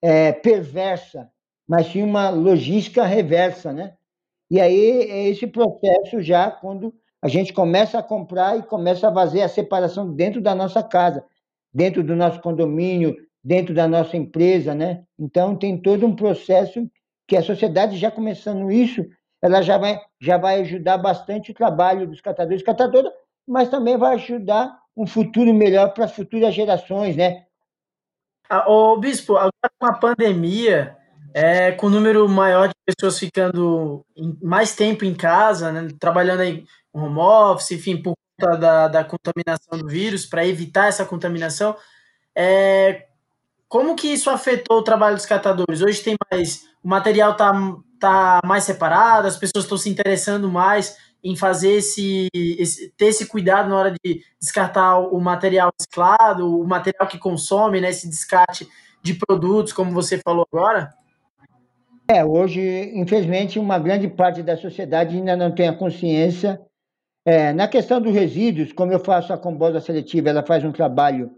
é, 0.00 0.32
perversa, 0.32 1.30
mas 1.68 1.86
sim 1.86 2.02
uma 2.02 2.28
logística 2.28 3.04
reversa, 3.04 3.72
né? 3.72 3.94
E 4.50 4.60
aí 4.60 5.02
é 5.02 5.28
esse 5.28 5.46
processo 5.46 6.20
já 6.20 6.50
quando 6.50 6.92
a 7.22 7.28
gente 7.28 7.52
começa 7.52 7.98
a 7.98 8.02
comprar 8.02 8.58
e 8.58 8.62
começa 8.64 9.08
a 9.08 9.14
fazer 9.14 9.42
a 9.42 9.48
separação 9.48 10.12
dentro 10.12 10.40
da 10.40 10.56
nossa 10.56 10.82
casa, 10.82 11.24
dentro 11.72 12.02
do 12.02 12.16
nosso 12.16 12.40
condomínio, 12.40 13.16
dentro 13.44 13.74
da 13.74 13.88
nossa 13.88 14.16
empresa, 14.16 14.74
né? 14.74 15.02
Então 15.18 15.56
tem 15.56 15.80
todo 15.80 16.06
um 16.06 16.14
processo 16.14 16.88
que 17.26 17.36
a 17.36 17.42
sociedade 17.42 17.96
já 17.96 18.10
começando 18.10 18.70
isso, 18.70 19.04
ela 19.40 19.62
já 19.62 19.78
vai 19.78 19.98
já 20.20 20.36
vai 20.36 20.60
ajudar 20.60 20.98
bastante 20.98 21.50
o 21.50 21.54
trabalho 21.54 22.06
dos 22.06 22.20
catadores 22.20 22.62
catadoras, 22.62 23.12
mas 23.46 23.68
também 23.68 23.96
vai 23.96 24.14
ajudar 24.14 24.78
um 24.96 25.06
futuro 25.06 25.52
melhor 25.52 25.92
para 25.92 26.04
as 26.04 26.12
futuras 26.12 26.54
gerações, 26.54 27.16
né? 27.16 27.44
Ah, 28.48 28.70
ô, 28.70 28.98
bispo, 28.98 29.36
agora 29.36 29.52
com 29.78 29.86
a 29.86 29.94
pandemia, 29.94 30.96
é, 31.34 31.72
com 31.72 31.86
o 31.86 31.90
número 31.90 32.28
maior 32.28 32.68
de 32.68 32.74
pessoas 32.84 33.18
ficando 33.18 34.04
mais 34.42 34.76
tempo 34.76 35.04
em 35.04 35.14
casa, 35.14 35.72
né, 35.72 35.88
trabalhando 35.98 36.40
aí 36.40 36.64
home 36.92 37.18
office, 37.18 37.70
enfim, 37.72 38.02
por 38.02 38.14
conta 38.38 38.58
da, 38.58 38.88
da 38.88 39.04
contaminação 39.04 39.78
do 39.78 39.88
vírus, 39.88 40.26
para 40.26 40.46
evitar 40.46 40.88
essa 40.88 41.06
contaminação. 41.06 41.74
É, 42.36 43.06
como 43.72 43.96
que 43.96 44.08
isso 44.08 44.28
afetou 44.28 44.80
o 44.80 44.82
trabalho 44.82 45.16
dos 45.16 45.24
catadores? 45.24 45.80
Hoje 45.80 46.02
tem 46.02 46.14
mais. 46.30 46.66
O 46.84 46.88
material 46.88 47.32
está 47.32 47.52
tá 47.98 48.40
mais 48.44 48.64
separado, 48.64 49.26
as 49.26 49.38
pessoas 49.38 49.64
estão 49.64 49.78
se 49.78 49.88
interessando 49.88 50.46
mais 50.50 50.94
em 51.24 51.34
fazer 51.34 51.76
esse, 51.76 52.28
esse, 52.34 52.92
ter 52.98 53.06
esse 53.06 53.24
cuidado 53.24 53.70
na 53.70 53.78
hora 53.78 53.90
de 53.92 54.20
descartar 54.38 54.98
o 54.98 55.18
material 55.18 55.70
reciclado, 55.72 56.60
o 56.60 56.68
material 56.68 57.08
que 57.08 57.16
consome, 57.16 57.80
né, 57.80 57.88
esse 57.88 58.06
descarte 58.06 58.68
de 59.02 59.14
produtos, 59.14 59.72
como 59.72 59.90
você 59.90 60.18
falou 60.18 60.46
agora? 60.52 60.90
É, 62.10 62.22
hoje, 62.22 62.60
infelizmente, 62.92 63.58
uma 63.58 63.78
grande 63.78 64.06
parte 64.06 64.42
da 64.42 64.54
sociedade 64.54 65.16
ainda 65.16 65.34
não 65.34 65.50
tem 65.50 65.68
a 65.68 65.74
consciência 65.74 66.60
é, 67.24 67.54
na 67.54 67.66
questão 67.66 68.02
dos 68.02 68.12
resíduos, 68.12 68.70
como 68.70 68.92
eu 68.92 69.00
faço 69.00 69.32
a 69.32 69.38
combosa 69.38 69.80
seletiva, 69.80 70.28
ela 70.28 70.42
faz 70.42 70.62
um 70.62 70.72
trabalho 70.72 71.30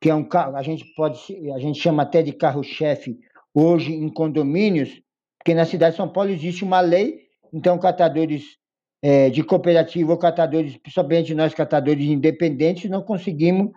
que 0.00 0.08
é 0.08 0.14
um 0.14 0.24
carro, 0.24 0.56
a 0.56 0.62
gente 0.62 0.84
pode, 0.94 1.20
a 1.54 1.58
gente 1.58 1.78
chama 1.78 2.02
até 2.02 2.22
de 2.22 2.32
carro-chefe 2.32 3.18
hoje 3.54 3.92
em 3.92 4.08
condomínios, 4.08 5.02
porque 5.38 5.54
na 5.54 5.64
cidade 5.64 5.92
de 5.92 5.96
São 5.98 6.08
Paulo 6.08 6.30
existe 6.30 6.64
uma 6.64 6.80
lei, 6.80 7.26
então 7.52 7.78
catadores 7.78 8.56
é, 9.02 9.28
de 9.30 9.42
cooperativa 9.42 10.10
ou 10.12 10.18
catadores, 10.18 10.76
principalmente 10.76 11.34
nós 11.34 11.54
catadores 11.54 12.06
independentes, 12.06 12.90
não 12.90 13.02
conseguimos 13.02 13.72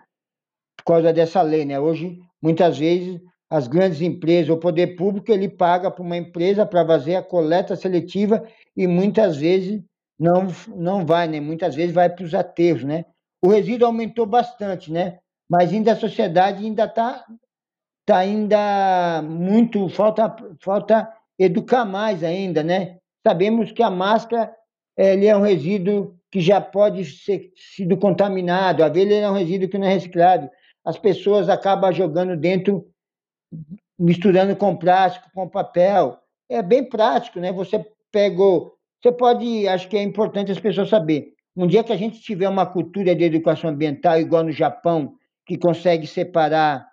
por 0.76 0.84
causa 0.84 1.12
dessa 1.12 1.42
lei, 1.42 1.64
né? 1.64 1.78
Hoje, 1.78 2.18
muitas 2.42 2.78
vezes, 2.78 3.20
as 3.48 3.66
grandes 3.68 4.00
empresas, 4.00 4.50
o 4.50 4.58
poder 4.58 4.96
público, 4.96 5.30
ele 5.30 5.48
paga 5.48 5.90
para 5.90 6.02
uma 6.02 6.16
empresa 6.16 6.66
para 6.66 6.86
fazer 6.86 7.16
a 7.16 7.22
coleta 7.22 7.76
seletiva 7.76 8.46
e 8.76 8.86
muitas 8.86 9.36
vezes 9.36 9.82
não, 10.18 10.48
não 10.74 11.04
vai, 11.06 11.28
né? 11.28 11.40
Muitas 11.40 11.74
vezes 11.74 11.94
vai 11.94 12.08
para 12.08 12.24
os 12.24 12.34
aterros, 12.34 12.84
né? 12.84 13.04
O 13.42 13.48
resíduo 13.48 13.86
aumentou 13.86 14.26
bastante, 14.26 14.92
né? 14.92 15.18
Mas 15.48 15.72
ainda 15.72 15.92
a 15.92 15.96
sociedade 15.96 16.64
ainda 16.64 16.84
está 16.84 17.24
tá 18.06 18.18
ainda 18.18 19.22
muito 19.22 19.88
falta 19.88 20.34
falta 20.60 21.12
educar 21.38 21.84
mais 21.84 22.22
ainda, 22.22 22.62
né? 22.62 22.98
Sabemos 23.26 23.72
que 23.72 23.82
a 23.82 23.90
máscara 23.90 24.54
ele 24.96 25.26
é 25.26 25.36
um 25.36 25.42
resíduo 25.42 26.16
que 26.30 26.40
já 26.40 26.60
pode 26.60 27.04
ser 27.04 27.52
sido 27.56 27.96
contaminado, 27.96 28.82
a 28.82 28.86
abelha 28.86 29.14
é 29.14 29.30
um 29.30 29.34
resíduo 29.34 29.68
que 29.68 29.78
não 29.78 29.86
é 29.86 29.94
reciclado. 29.94 30.50
As 30.84 30.98
pessoas 30.98 31.48
acabam 31.48 31.92
jogando 31.92 32.36
dentro, 32.36 32.86
misturando 33.98 34.54
com 34.56 34.76
plástico, 34.76 35.30
com 35.34 35.48
papel. 35.48 36.18
É 36.48 36.60
bem 36.62 36.84
prático, 36.84 37.40
né? 37.40 37.52
Você 37.52 37.84
pegou 38.12 38.74
você 39.04 39.12
pode, 39.12 39.68
acho 39.68 39.86
que 39.86 39.98
é 39.98 40.02
importante 40.02 40.50
as 40.50 40.58
pessoas 40.58 40.88
saber. 40.88 41.34
Um 41.54 41.66
dia 41.66 41.84
que 41.84 41.92
a 41.92 41.96
gente 41.96 42.22
tiver 42.22 42.48
uma 42.48 42.64
cultura 42.64 43.14
de 43.14 43.22
educação 43.22 43.68
ambiental 43.68 44.18
igual 44.18 44.42
no 44.42 44.50
Japão, 44.50 45.16
que 45.46 45.58
consegue 45.58 46.06
separar 46.06 46.86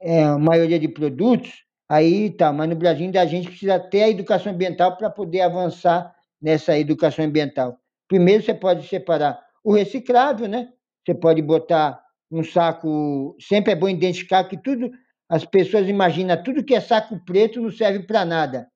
é, 0.00 0.24
a 0.24 0.38
maioria 0.38 0.78
de 0.78 0.88
produtos, 0.88 1.64
aí 1.88 2.30
tá. 2.30 2.52
Mas 2.52 2.68
no 2.68 2.76
Brasil 2.76 3.04
ainda 3.04 3.20
a 3.20 3.26
gente 3.26 3.48
precisa 3.48 3.78
ter 3.78 4.02
a 4.02 4.08
educação 4.08 4.52
ambiental 4.52 4.96
para 4.96 5.10
poder 5.10 5.40
avançar 5.42 6.14
nessa 6.40 6.78
educação 6.78 7.24
ambiental. 7.24 7.78
Primeiro 8.08 8.42
você 8.42 8.54
pode 8.54 8.86
separar 8.86 9.38
o 9.62 9.72
reciclável, 9.72 10.48
né? 10.48 10.72
Você 11.04 11.14
pode 11.14 11.42
botar 11.42 12.02
um 12.30 12.42
saco. 12.42 13.36
Sempre 13.40 13.72
é 13.72 13.76
bom 13.76 13.88
identificar 13.88 14.44
que 14.44 14.56
tudo. 14.56 14.90
As 15.28 15.44
pessoas 15.44 15.88
imaginam 15.88 16.42
tudo 16.42 16.64
que 16.64 16.74
é 16.74 16.80
saco 16.80 17.18
preto 17.24 17.60
não 17.60 17.70
serve 17.70 18.00
para 18.00 18.24
nada. 18.24 18.68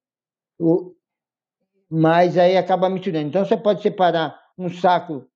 O, 0.58 0.94
mas 1.90 2.38
aí 2.38 2.56
acaba 2.56 2.88
misturando. 2.88 3.28
Então 3.28 3.44
você 3.44 3.56
pode 3.56 3.82
separar 3.82 4.40
um 4.56 4.68
saco 4.68 5.26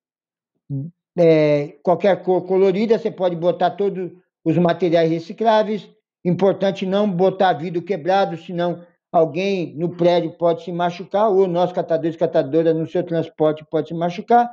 é, 1.19 1.75
qualquer 1.83 2.23
cor 2.23 2.47
colorida, 2.47 2.97
você 2.97 3.11
pode 3.11 3.35
botar 3.35 3.71
todos 3.71 4.09
os 4.41 4.57
materiais 4.57 5.11
recicláveis. 5.11 5.89
Importante 6.23 6.85
não 6.85 7.11
botar 7.11 7.51
vidro 7.51 7.81
quebrado, 7.81 8.37
senão 8.37 8.85
alguém 9.11 9.75
no 9.75 9.89
prédio 9.97 10.31
pode 10.31 10.63
se 10.63 10.71
machucar, 10.71 11.29
ou 11.29 11.45
nós, 11.45 11.73
catadores 11.73 12.15
e 12.15 12.17
catadoras, 12.17 12.73
no 12.73 12.87
seu 12.87 13.03
transporte 13.03 13.65
pode 13.69 13.89
se 13.89 13.93
machucar. 13.93 14.49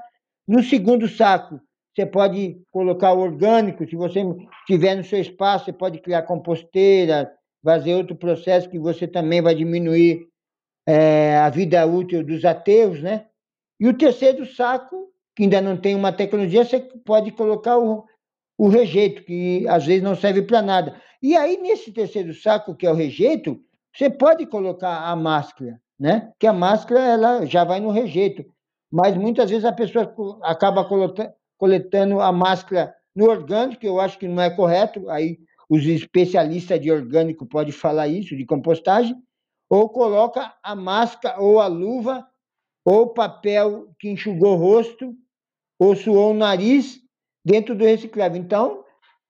No 0.46 0.60
segundo 0.60 1.06
saco, 1.06 1.60
você 1.94 2.04
pode 2.04 2.60
colocar 2.72 3.12
orgânico, 3.12 3.88
se 3.88 3.94
você 3.94 4.22
tiver 4.66 4.96
no 4.96 5.04
seu 5.04 5.20
espaço, 5.20 5.66
você 5.66 5.72
pode 5.72 6.00
criar 6.00 6.22
composteira, 6.22 7.32
fazer 7.64 7.94
outro 7.94 8.16
processo 8.16 8.68
que 8.68 8.78
você 8.78 9.06
também 9.06 9.40
vai 9.40 9.54
diminuir 9.54 10.26
é, 10.84 11.36
a 11.36 11.48
vida 11.48 11.86
útil 11.86 12.24
dos 12.24 12.44
ateus, 12.44 13.00
né? 13.00 13.26
E 13.78 13.86
o 13.86 13.96
terceiro 13.96 14.44
saco, 14.46 15.12
que 15.36 15.42
ainda 15.42 15.60
não 15.60 15.76
tem 15.76 15.94
uma 15.94 16.12
tecnologia, 16.12 16.64
você 16.64 16.80
pode 16.80 17.30
colocar 17.30 17.78
o, 17.78 18.04
o 18.56 18.68
rejeito, 18.68 19.22
que 19.22 19.68
às 19.68 19.84
vezes 19.84 20.02
não 20.02 20.16
serve 20.16 20.42
para 20.42 20.62
nada. 20.62 20.98
E 21.22 21.36
aí, 21.36 21.58
nesse 21.58 21.92
terceiro 21.92 22.32
saco, 22.32 22.74
que 22.74 22.86
é 22.86 22.90
o 22.90 22.94
rejeito, 22.94 23.60
você 23.94 24.08
pode 24.08 24.46
colocar 24.46 25.10
a 25.10 25.14
máscara, 25.14 25.78
né? 26.00 26.32
Que 26.38 26.46
a 26.46 26.52
máscara 26.54 27.00
ela 27.00 27.44
já 27.44 27.64
vai 27.64 27.80
no 27.80 27.90
rejeito. 27.90 28.44
Mas 28.90 29.14
muitas 29.14 29.50
vezes 29.50 29.64
a 29.66 29.72
pessoa 29.72 30.14
acaba 30.42 30.88
coletando 31.58 32.20
a 32.20 32.32
máscara 32.32 32.94
no 33.14 33.28
orgânico, 33.28 33.80
que 33.80 33.88
eu 33.88 34.00
acho 34.00 34.18
que 34.18 34.26
não 34.26 34.42
é 34.42 34.48
correto. 34.48 35.08
Aí 35.10 35.38
os 35.68 35.84
especialistas 35.84 36.80
de 36.80 36.90
orgânico 36.90 37.44
podem 37.44 37.72
falar 37.72 38.08
isso, 38.08 38.36
de 38.36 38.46
compostagem 38.46 39.14
ou 39.68 39.88
coloca 39.88 40.54
a 40.62 40.74
máscara 40.74 41.40
ou 41.40 41.60
a 41.60 41.66
luva 41.66 42.26
ou 42.84 43.12
papel 43.12 43.88
que 43.98 44.08
enxugou 44.08 44.54
o 44.54 44.60
rosto 44.60 45.12
ou 45.78 45.94
suou 45.94 46.32
o 46.32 46.36
nariz 46.36 47.00
dentro 47.44 47.74
do 47.74 47.84
reciclável. 47.84 48.40
Então, 48.40 48.84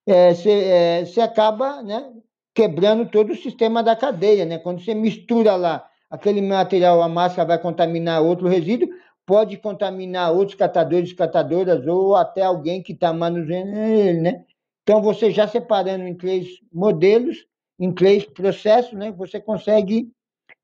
você 0.07 0.51
é, 0.51 1.05
é, 1.17 1.23
acaba 1.23 1.83
né, 1.83 2.13
quebrando 2.55 3.07
todo 3.11 3.33
o 3.33 3.37
sistema 3.37 3.83
da 3.83 3.97
cadeia. 3.97 4.45
Né? 4.45 4.59
Quando 4.59 4.83
você 4.83 4.95
mistura 4.95 5.57
lá 5.57 5.89
aquele 6.11 6.41
material, 6.41 7.03
a 7.03 7.09
máscara 7.09 7.49
vai 7.49 7.59
contaminar 7.59 8.23
outro 8.23 8.47
resíduo, 8.47 8.89
pode 9.27 9.57
contaminar 9.57 10.33
outros 10.33 10.57
catadores 10.57 11.13
catadoras 11.13 11.85
ou 11.87 12.15
até 12.15 12.43
alguém 12.43 12.83
que 12.83 12.93
está 12.93 13.13
manuseando 13.13 13.77
ele. 13.77 14.21
Né? 14.21 14.45
Então, 14.83 15.03
você 15.03 15.33
já 15.33 15.49
separando 15.49 16.05
em 16.05 16.15
três 16.15 16.47
modelos, 16.73 17.45
em 17.79 17.93
três 17.93 18.25
processos, 18.25 18.93
né, 18.93 19.11
você 19.11 19.41
consegue 19.41 20.11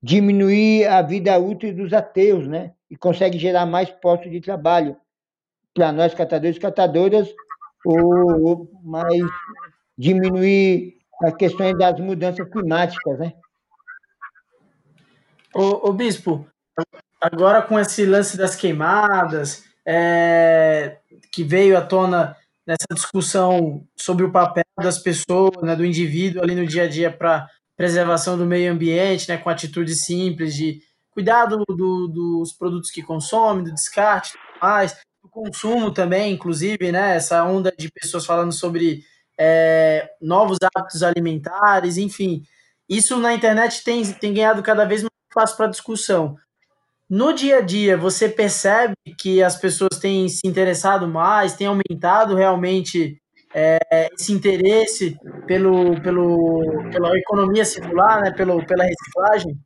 diminuir 0.02 0.86
a 0.86 1.02
vida 1.02 1.36
útil 1.38 1.74
dos 1.74 1.92
ateus, 1.92 2.48
né? 2.48 2.72
E 2.90 2.96
consegue 2.96 3.38
gerar 3.38 3.66
mais 3.66 3.90
postos 3.90 4.30
de 4.30 4.40
trabalho 4.40 4.96
para 5.74 5.92
nós 5.92 6.14
catadores 6.14 6.56
e 6.56 6.60
catadoras, 6.60 7.28
ou, 7.84 8.70
mais 8.82 9.22
diminuir 9.96 10.98
as 11.22 11.34
questões 11.34 11.76
das 11.78 11.98
mudanças 11.98 12.48
climáticas, 12.48 13.18
né? 13.18 13.32
Ô, 15.54 15.92
Bispo, 15.92 16.46
agora 17.20 17.62
com 17.62 17.78
esse 17.78 18.06
lance 18.06 18.36
das 18.36 18.56
queimadas, 18.56 19.64
é, 19.84 20.98
que 21.30 21.44
veio 21.44 21.76
à 21.76 21.82
tona 21.82 22.36
nessa 22.66 22.94
discussão 22.94 23.86
sobre 23.96 24.24
o 24.24 24.32
papel 24.32 24.64
das 24.80 24.98
pessoas, 24.98 25.62
né, 25.62 25.74
do 25.74 25.84
indivíduo 25.84 26.42
ali 26.42 26.54
no 26.54 26.66
dia 26.66 26.84
a 26.84 26.88
dia 26.88 27.10
para 27.10 27.48
preservação 27.76 28.38
do 28.38 28.46
meio 28.46 28.72
ambiente, 28.72 29.28
né, 29.28 29.36
com 29.36 29.50
atitudes 29.50 30.04
simples 30.04 30.54
de 30.54 30.80
cuidado 31.10 31.62
do, 31.68 32.08
dos 32.08 32.52
produtos 32.52 32.90
que 32.90 33.02
consome, 33.02 33.64
do 33.64 33.74
descarte, 33.74 34.38
mais, 34.60 34.92
do 34.92 34.98
consumo 35.32 35.90
também, 35.90 36.34
inclusive, 36.34 36.92
né, 36.92 37.16
essa 37.16 37.42
onda 37.42 37.72
de 37.76 37.90
pessoas 37.90 38.26
falando 38.26 38.52
sobre 38.52 39.02
é, 39.40 40.08
novos 40.20 40.58
hábitos 40.62 41.02
alimentares, 41.02 41.96
enfim, 41.96 42.44
isso 42.88 43.18
na 43.18 43.34
internet 43.34 43.82
tem, 43.82 44.04
tem 44.12 44.34
ganhado 44.34 44.62
cada 44.62 44.84
vez 44.84 45.02
mais 45.02 45.10
espaço 45.28 45.56
para 45.56 45.66
discussão. 45.68 46.36
No 47.08 47.32
dia 47.32 47.58
a 47.58 47.60
dia, 47.60 47.96
você 47.96 48.28
percebe 48.28 48.94
que 49.18 49.42
as 49.42 49.56
pessoas 49.56 49.98
têm 49.98 50.28
se 50.28 50.46
interessado 50.46 51.08
mais, 51.08 51.54
têm 51.54 51.66
aumentado 51.66 52.34
realmente 52.34 53.20
é, 53.54 54.08
esse 54.12 54.32
interesse 54.32 55.16
pelo, 55.46 56.00
pelo, 56.02 56.90
pela 56.90 57.18
economia 57.18 57.64
circular, 57.64 58.20
né, 58.22 58.30
pelo, 58.30 58.64
pela 58.66 58.84
reciclagem? 58.84 59.58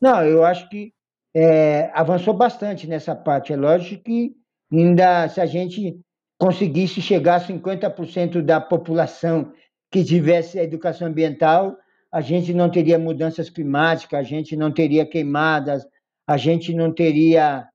Não, 0.00 0.22
eu 0.24 0.44
acho 0.44 0.68
que 0.68 0.92
é, 1.34 1.90
avançou 1.94 2.34
bastante 2.34 2.86
nessa 2.86 3.14
parte. 3.14 3.52
É 3.52 3.56
lógico 3.56 4.04
que 4.04 4.32
ainda 4.80 5.28
se 5.28 5.40
a 5.40 5.46
gente 5.46 6.00
conseguisse 6.38 7.00
chegar 7.00 7.36
a 7.36 7.46
50% 7.46 8.42
da 8.42 8.60
população 8.60 9.52
que 9.90 10.04
tivesse 10.04 10.58
a 10.58 10.64
educação 10.64 11.08
ambiental, 11.08 11.76
a 12.12 12.20
gente 12.20 12.52
não 12.52 12.70
teria 12.70 12.98
mudanças 12.98 13.48
climáticas, 13.50 14.18
a 14.18 14.22
gente 14.22 14.56
não 14.56 14.72
teria 14.72 15.06
queimadas, 15.06 15.86
a 16.26 16.36
gente 16.36 16.74
não 16.74 16.92
teria 16.92 17.68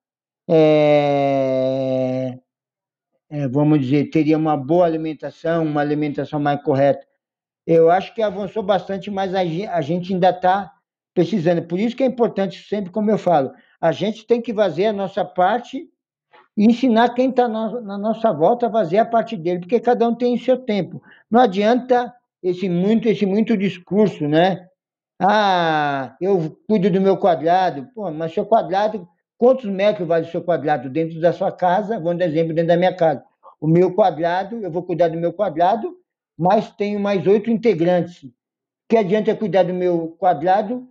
é, 0.49 2.37
é, 3.29 3.47
vamos 3.47 3.79
dizer, 3.79 4.09
teria 4.09 4.37
uma 4.37 4.57
boa 4.57 4.85
alimentação, 4.85 5.63
uma 5.63 5.81
alimentação 5.81 6.39
mais 6.39 6.61
correta. 6.63 7.05
Eu 7.65 7.91
acho 7.91 8.15
que 8.15 8.21
avançou 8.21 8.63
bastante, 8.63 9.11
mas 9.11 9.35
a 9.35 9.81
gente 9.81 10.13
ainda 10.13 10.31
está 10.31 10.73
precisando. 11.13 11.61
Por 11.61 11.79
isso 11.79 11.95
que 11.95 12.03
é 12.03 12.07
importante, 12.07 12.67
sempre 12.67 12.91
como 12.91 13.11
eu 13.11 13.17
falo, 13.19 13.51
a 13.79 13.91
gente 13.91 14.25
tem 14.25 14.41
que 14.41 14.53
fazer 14.53 14.87
a 14.87 14.93
nossa 14.93 15.23
parte 15.23 15.87
e 16.59 16.65
ensinar 16.65 17.15
quem 17.15 17.31
está 17.31 17.47
na 17.47 17.97
nossa 17.97 18.31
volta 18.31 18.67
a 18.67 18.71
fazer 18.71 18.99
a 18.99 19.05
parte 19.05 19.35
dele, 19.35 19.61
porque 19.61 19.79
cada 19.79 20.07
um 20.07 20.13
tem 20.13 20.35
o 20.35 20.39
seu 20.39 20.57
tempo. 20.57 21.01
Não 21.31 21.39
adianta 21.39 22.13
esse 22.43 22.69
muito, 22.69 23.07
esse 23.07 23.25
muito 23.25 23.57
discurso, 23.57 24.27
né? 24.27 24.67
Ah, 25.19 26.15
eu 26.21 26.55
cuido 26.67 26.91
do 26.91 27.01
meu 27.01 27.17
quadrado. 27.17 27.87
Pô, 27.95 28.11
mas 28.11 28.33
seu 28.33 28.45
quadrado 28.45 29.07
Quantos 29.39 29.71
metros 29.71 30.05
vale 30.05 30.27
o 30.27 30.29
seu 30.29 30.43
quadrado 30.43 30.89
dentro 30.89 31.17
da 31.21 31.31
sua 31.31 31.49
casa? 31.49 31.97
Vou 31.97 32.13
dar 32.13 32.25
exemplo 32.25 32.53
dentro 32.53 32.67
da 32.67 32.75
minha 32.75 32.93
casa. 32.93 33.23
O 33.61 33.67
meu 33.67 33.95
quadrado, 33.95 34.57
eu 34.57 34.69
vou 34.69 34.83
cuidar 34.83 35.07
do 35.07 35.17
meu 35.17 35.31
quadrado, 35.31 35.95
mas 36.37 36.69
tenho 36.71 36.99
mais 36.99 37.25
oito 37.25 37.49
integrantes. 37.49 38.29
Que 38.89 38.97
adianta 38.97 39.33
cuidar 39.33 39.63
do 39.63 39.73
meu 39.73 40.09
quadrado 40.19 40.85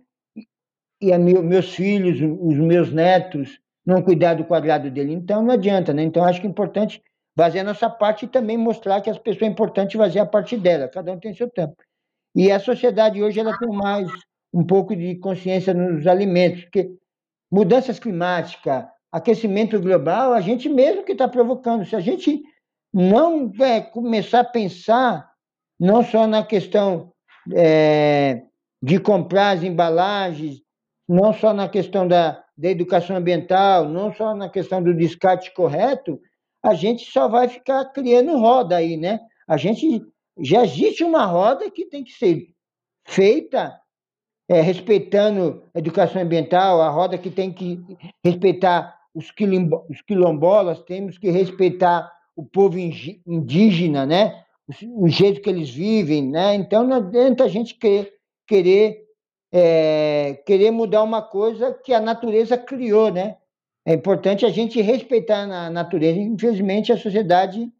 e 0.99 1.13
a 1.13 1.19
meu, 1.19 1.43
meus 1.43 1.75
filhos, 1.75 2.19
os 2.41 2.57
meus 2.57 2.91
netos, 2.91 3.61
não 3.85 4.01
cuidar 4.01 4.35
do 4.35 4.45
quadrado 4.45 4.89
dele? 4.89 5.13
Então 5.13 5.41
não 5.41 5.53
adianta, 5.53 5.93
né? 5.93 6.03
Então 6.03 6.23
acho 6.23 6.41
que 6.41 6.47
é 6.47 6.49
importante 6.49 7.01
fazer 7.37 7.59
a 7.59 7.63
nossa 7.63 7.89
parte 7.89 8.25
e 8.25 8.27
também 8.27 8.57
mostrar 8.57 9.01
que 9.01 9.09
as 9.09 9.17
pessoas 9.17 9.43
é 9.43 9.51
importante 9.51 9.97
fazer 9.97 10.19
a 10.19 10.25
parte 10.25 10.57
dela. 10.57 10.87
Cada 10.87 11.11
um 11.11 11.19
tem 11.19 11.33
seu 11.33 11.49
tempo. 11.49 11.75
E 12.35 12.51
a 12.51 12.59
sociedade 12.59 13.23
hoje 13.23 13.39
ela 13.39 13.57
tem 13.57 13.69
mais 13.69 14.09
um 14.53 14.63
pouco 14.63 14.95
de 14.95 15.15
consciência 15.15 15.73
nos 15.73 16.05
alimentos, 16.07 16.63
porque 16.63 16.91
mudanças 17.51 17.99
climáticas, 17.99 18.85
aquecimento 19.11 19.79
global, 19.79 20.33
a 20.33 20.41
gente 20.41 20.69
mesmo 20.69 21.03
que 21.03 21.13
está 21.13 21.27
provocando. 21.27 21.85
Se 21.85 21.95
a 21.95 21.99
gente 21.99 22.43
não 22.93 23.51
é, 23.59 23.81
começar 23.81 24.41
a 24.41 24.45
pensar 24.45 25.29
não 25.79 26.03
só 26.03 26.27
na 26.27 26.43
questão 26.43 27.11
é, 27.53 28.43
de 28.81 28.99
comprar 28.99 29.51
as 29.51 29.63
embalagens, 29.63 30.61
não 31.07 31.33
só 31.33 31.53
na 31.53 31.69
questão 31.69 32.07
da, 32.07 32.43
da 32.59 32.69
educação 32.69 33.15
ambiental, 33.15 33.87
não 33.87 34.13
só 34.13 34.35
na 34.35 34.49
questão 34.49 34.83
do 34.83 34.93
descarte 34.93 35.53
correto, 35.53 36.19
a 36.61 36.73
gente 36.73 37.09
só 37.09 37.29
vai 37.29 37.47
ficar 37.47 37.85
criando 37.85 38.37
roda 38.37 38.75
aí, 38.75 38.97
né? 38.97 39.21
A 39.47 39.55
gente 39.55 40.03
já 40.37 40.65
existe 40.65 41.01
uma 41.05 41.25
roda 41.25 41.71
que 41.71 41.85
tem 41.85 42.03
que 42.03 42.11
ser 42.11 42.49
feita 43.07 43.79
é, 44.49 44.59
respeitando 44.59 45.63
a 45.73 45.79
educação 45.79 46.21
ambiental, 46.21 46.81
a 46.81 46.89
roda 46.89 47.17
que 47.17 47.31
tem 47.31 47.49
que 47.49 47.79
respeitar 48.25 48.93
os, 49.15 49.31
quilombo, 49.31 49.85
os 49.89 50.01
quilombolas, 50.01 50.81
temos 50.81 51.17
que 51.17 51.29
respeitar 51.29 52.11
o 52.35 52.43
povo 52.43 52.77
indígena, 52.77 54.05
né? 54.05 54.43
O, 54.97 55.07
jeito 55.07 55.41
que 55.41 55.49
eles 55.49 55.69
vivem, 55.69 56.29
né? 56.29 56.55
Então 56.55 56.85
não 56.85 56.97
adianta 56.97 57.45
a 57.45 57.47
gente 57.47 57.75
querer, 57.75 58.11
querer, 58.45 59.05
é, 59.51 60.41
querer 60.45 60.71
mudar 60.71 61.03
uma 61.03 61.21
coisa 61.21 61.73
que 61.73 61.93
a 61.93 61.99
natureza 61.99 62.57
criou, 62.57 63.11
né? 63.11 63.37
É 63.85 63.93
importante 63.93 64.45
a 64.45 64.49
gente 64.49 64.81
respeitar 64.81 65.43
a 65.43 65.69
natureza. 65.69 66.19
Infelizmente, 66.19 66.91
a 66.91 66.97
sociedade 66.97 67.71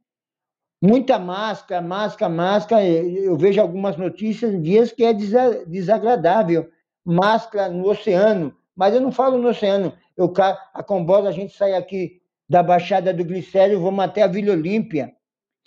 muita 0.81 1.19
máscara, 1.19 1.81
máscara, 1.81 2.31
máscara. 2.31 2.83
Eu 2.85 3.37
vejo 3.37 3.61
algumas 3.61 3.97
notícias 3.97 4.61
dias 4.61 4.91
que 4.91 5.03
é 5.03 5.13
desagradável. 5.13 6.69
Máscara 7.05 7.69
no 7.69 7.89
oceano, 7.89 8.55
mas 8.75 8.93
eu 8.93 9.01
não 9.01 9.11
falo 9.11 9.37
no 9.37 9.49
oceano. 9.49 9.93
Eu, 10.15 10.31
a 10.73 10.83
Combosa, 10.83 11.29
a 11.29 11.31
gente 11.31 11.55
sai 11.55 11.73
aqui 11.73 12.21
da 12.47 12.63
Baixada 12.63 13.13
do 13.13 13.23
Glicério, 13.23 13.81
vamos 13.81 14.03
até 14.03 14.23
a 14.23 14.27
Vila 14.27 14.53
Olímpia. 14.53 15.13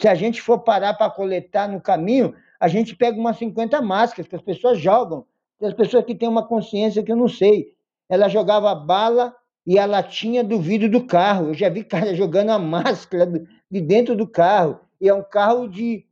Se 0.00 0.08
a 0.08 0.14
gente 0.14 0.42
for 0.42 0.58
parar 0.58 0.94
para 0.94 1.10
coletar 1.10 1.68
no 1.68 1.80
caminho, 1.80 2.34
a 2.58 2.68
gente 2.68 2.96
pega 2.96 3.18
umas 3.18 3.36
50 3.38 3.80
máscaras 3.80 4.28
que 4.28 4.36
as 4.36 4.42
pessoas 4.42 4.78
jogam. 4.78 5.24
As 5.62 5.74
pessoas 5.74 6.04
que 6.04 6.14
têm 6.14 6.28
uma 6.28 6.46
consciência 6.46 7.02
que 7.02 7.12
eu 7.12 7.16
não 7.16 7.28
sei. 7.28 7.74
Ela 8.08 8.28
jogava 8.28 8.74
bala 8.74 9.34
e 9.66 9.78
a 9.78 9.86
latinha 9.86 10.42
do 10.42 10.60
vidro 10.60 10.90
do 10.90 11.06
carro. 11.06 11.48
Eu 11.48 11.54
já 11.54 11.68
vi 11.68 11.84
cara 11.84 12.14
jogando 12.14 12.50
a 12.50 12.58
máscara 12.58 13.26
de 13.70 13.80
dentro 13.80 14.16
do 14.16 14.26
carro. 14.26 14.80
E 15.00 15.08
é 15.08 15.14
um 15.14 15.22
carro 15.22 15.68
de 15.68 16.04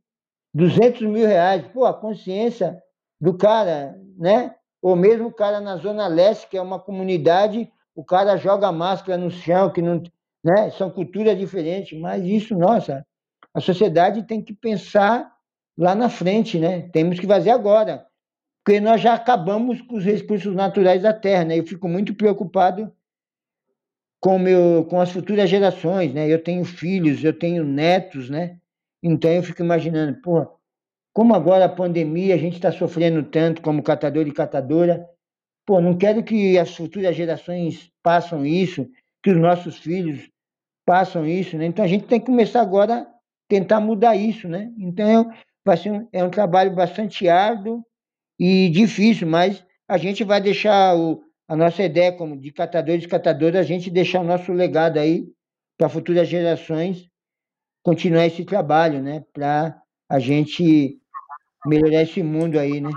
200 0.53 1.01
mil 1.01 1.27
reais. 1.27 1.65
Pô, 1.73 1.85
a 1.85 1.93
consciência 1.93 2.81
do 3.19 3.37
cara, 3.37 3.95
né? 4.17 4.55
Ou 4.81 4.95
mesmo 4.95 5.27
o 5.27 5.33
cara 5.33 5.61
na 5.61 5.77
Zona 5.77 6.07
Leste, 6.07 6.47
que 6.47 6.57
é 6.57 6.61
uma 6.61 6.79
comunidade, 6.79 7.71
o 7.95 8.03
cara 8.03 8.35
joga 8.35 8.71
máscara 8.71 9.17
no 9.17 9.29
chão, 9.29 9.69
que 9.71 9.81
não. 9.81 10.01
Né? 10.43 10.71
São 10.71 10.89
culturas 10.89 11.37
diferentes, 11.37 11.99
mas 11.99 12.25
isso, 12.25 12.57
nossa, 12.57 13.05
a 13.53 13.59
sociedade 13.59 14.23
tem 14.23 14.41
que 14.41 14.53
pensar 14.53 15.31
lá 15.77 15.93
na 15.93 16.09
frente, 16.09 16.57
né? 16.57 16.89
Temos 16.89 17.19
que 17.19 17.27
fazer 17.27 17.51
agora, 17.51 18.05
porque 18.63 18.79
nós 18.79 19.01
já 19.01 19.13
acabamos 19.13 19.81
com 19.81 19.95
os 19.95 20.05
recursos 20.05 20.53
naturais 20.53 21.01
da 21.01 21.13
Terra, 21.13 21.45
né? 21.45 21.59
Eu 21.59 21.65
fico 21.65 21.87
muito 21.87 22.13
preocupado 22.13 22.91
com 24.19 24.37
meu, 24.37 24.85
com 24.85 25.01
as 25.01 25.11
futuras 25.11 25.49
gerações, 25.49 26.13
né? 26.13 26.31
Eu 26.31 26.43
tenho 26.43 26.63
filhos, 26.63 27.23
eu 27.23 27.37
tenho 27.37 27.63
netos, 27.63 28.29
né? 28.29 28.59
Então 29.01 29.31
eu 29.31 29.41
fico 29.41 29.63
imaginando, 29.63 30.21
pô, 30.21 30.47
como 31.11 31.33
agora 31.33 31.65
a 31.65 31.69
pandemia, 31.69 32.35
a 32.35 32.37
gente 32.37 32.53
está 32.53 32.71
sofrendo 32.71 33.23
tanto 33.23 33.63
como 33.63 33.81
catador 33.81 34.27
e 34.27 34.31
catadora. 34.31 35.09
Pô, 35.65 35.81
não 35.81 35.97
quero 35.97 36.23
que 36.23 36.57
as 36.57 36.75
futuras 36.75 37.15
gerações 37.15 37.91
passem 38.03 38.45
isso, 38.45 38.87
que 39.23 39.31
os 39.31 39.37
nossos 39.37 39.77
filhos 39.77 40.29
passam 40.85 41.25
isso, 41.25 41.57
né? 41.57 41.65
Então 41.65 41.83
a 41.83 41.87
gente 41.87 42.05
tem 42.05 42.19
que 42.19 42.27
começar 42.27 42.61
agora 42.61 43.01
a 43.01 43.07
tentar 43.49 43.79
mudar 43.79 44.15
isso, 44.15 44.47
né? 44.47 44.71
Então 44.77 45.31
vai 45.65 45.77
ser 45.77 45.91
um, 45.91 46.07
é 46.13 46.23
um 46.23 46.29
trabalho 46.29 46.75
bastante 46.75 47.27
árduo 47.27 47.83
e 48.43 48.71
difícil, 48.71 49.27
mas 49.27 49.63
a 49.87 49.99
gente 49.99 50.23
vai 50.23 50.41
deixar 50.41 50.97
o, 50.97 51.23
a 51.47 51.55
nossa 51.55 51.83
ideia 51.83 52.11
como 52.11 52.35
de 52.35 52.51
catadores 52.51 53.03
e 53.03 53.07
catadoras, 53.07 53.59
a 53.59 53.61
gente 53.61 53.91
deixar 53.91 54.21
o 54.21 54.23
nosso 54.23 54.51
legado 54.51 54.97
aí 54.97 55.27
para 55.77 55.87
futuras 55.87 56.27
gerações 56.27 57.07
continuar 57.83 58.25
esse 58.25 58.43
trabalho, 58.43 58.99
né? 58.99 59.23
Para 59.31 59.79
a 60.09 60.17
gente 60.17 60.97
melhorar 61.67 62.01
esse 62.01 62.23
mundo 62.23 62.57
aí, 62.57 62.81
né? 62.81 62.89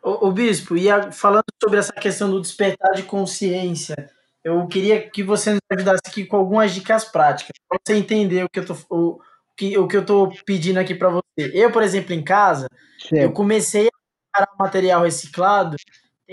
O, 0.00 0.30
Bispo, 0.30 0.76
e 0.76 0.88
a, 0.88 1.10
falando 1.10 1.46
sobre 1.60 1.80
essa 1.80 1.92
questão 1.92 2.30
do 2.30 2.40
despertar 2.40 2.92
de 2.92 3.02
consciência, 3.02 3.96
eu 4.44 4.64
queria 4.68 5.10
que 5.10 5.24
você 5.24 5.54
nos 5.54 5.60
ajudasse 5.72 6.02
aqui 6.06 6.24
com 6.24 6.36
algumas 6.36 6.72
dicas 6.72 7.04
práticas, 7.04 7.56
para 7.68 7.78
você 7.84 7.96
entender 7.96 8.44
o 8.44 8.48
que 8.48 8.60
eu 8.60 8.64
tô, 8.64 8.76
o, 8.88 9.20
que, 9.56 9.76
o 9.78 9.86
que 9.86 9.96
eu 9.96 10.04
tô 10.04 10.32
pedindo 10.44 10.78
aqui 10.78 10.94
para 10.94 11.10
você. 11.10 11.50
Eu, 11.52 11.70
por 11.70 11.82
exemplo, 11.82 12.12
em 12.12 12.22
casa, 12.22 12.68
certo. 12.98 13.22
eu 13.22 13.32
comecei 13.32 13.88
a 13.88 13.90
preparar 14.32 14.56
material 14.58 15.02
reciclado 15.02 15.76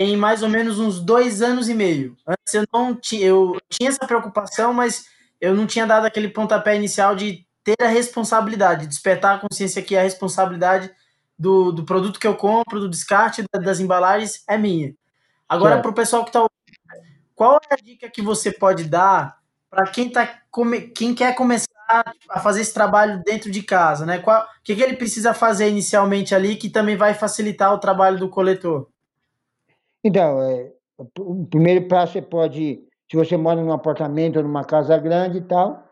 tem 0.00 0.16
mais 0.16 0.42
ou 0.42 0.48
menos 0.48 0.78
uns 0.78 0.98
dois 0.98 1.42
anos 1.42 1.68
e 1.68 1.74
meio. 1.74 2.16
Antes 2.26 2.54
eu 2.54 2.64
não 2.72 2.94
tinha, 2.94 3.26
eu 3.26 3.58
tinha 3.68 3.90
essa 3.90 4.06
preocupação, 4.06 4.72
mas 4.72 5.04
eu 5.38 5.54
não 5.54 5.66
tinha 5.66 5.86
dado 5.86 6.06
aquele 6.06 6.28
pontapé 6.28 6.74
inicial 6.74 7.14
de 7.14 7.46
ter 7.62 7.76
a 7.82 7.86
responsabilidade, 7.86 8.86
despertar 8.86 9.36
a 9.36 9.38
consciência 9.38 9.82
que 9.82 9.94
a 9.94 10.02
responsabilidade 10.02 10.90
do, 11.38 11.70
do 11.70 11.84
produto 11.84 12.18
que 12.18 12.26
eu 12.26 12.34
compro, 12.34 12.80
do 12.80 12.88
descarte 12.88 13.44
das 13.52 13.78
embalagens 13.78 14.42
é 14.48 14.56
minha. 14.56 14.94
Agora, 15.46 15.82
para 15.82 15.90
o 15.90 15.94
pessoal 15.94 16.22
que 16.22 16.30
está 16.30 16.40
ouvindo, 16.40 17.04
qual 17.34 17.60
é 17.70 17.74
a 17.74 17.76
dica 17.76 18.08
que 18.08 18.22
você 18.22 18.50
pode 18.50 18.84
dar 18.84 19.38
para 19.68 19.86
quem, 19.86 20.08
tá, 20.08 20.40
quem 20.94 21.14
quer 21.14 21.34
começar 21.34 21.69
a 22.28 22.40
fazer 22.40 22.60
esse 22.60 22.72
trabalho 22.72 23.22
dentro 23.24 23.50
de 23.50 23.62
casa? 23.62 24.06
Né? 24.06 24.18
Qual, 24.18 24.42
o 24.42 24.46
que, 24.62 24.74
que 24.74 24.82
ele 24.82 24.96
precisa 24.96 25.34
fazer 25.34 25.68
inicialmente 25.68 26.34
ali 26.34 26.56
que 26.56 26.70
também 26.70 26.96
vai 26.96 27.14
facilitar 27.14 27.72
o 27.74 27.78
trabalho 27.78 28.18
do 28.18 28.28
coletor? 28.28 28.88
Então, 30.04 30.42
é, 30.42 30.72
o 31.18 31.46
primeiro 31.46 31.86
passo 31.88 32.14
você 32.14 32.22
pode, 32.22 32.80
se 33.10 33.16
você 33.16 33.36
mora 33.36 33.60
num 33.60 33.72
apartamento 33.72 34.36
ou 34.36 34.42
numa 34.42 34.64
casa 34.64 34.96
grande 34.98 35.38
e 35.38 35.42
tal, 35.42 35.90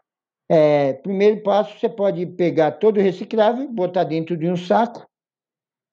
é, 0.49 0.95
primeiro 0.95 1.43
passo, 1.43 1.79
você 1.79 1.89
pode 1.89 2.25
pegar 2.25 2.73
todo 2.73 2.99
o 2.99 3.03
reciclável, 3.03 3.71
botar 3.71 4.05
dentro 4.05 4.37
de 4.37 4.49
um 4.49 4.57
saco, 4.57 5.07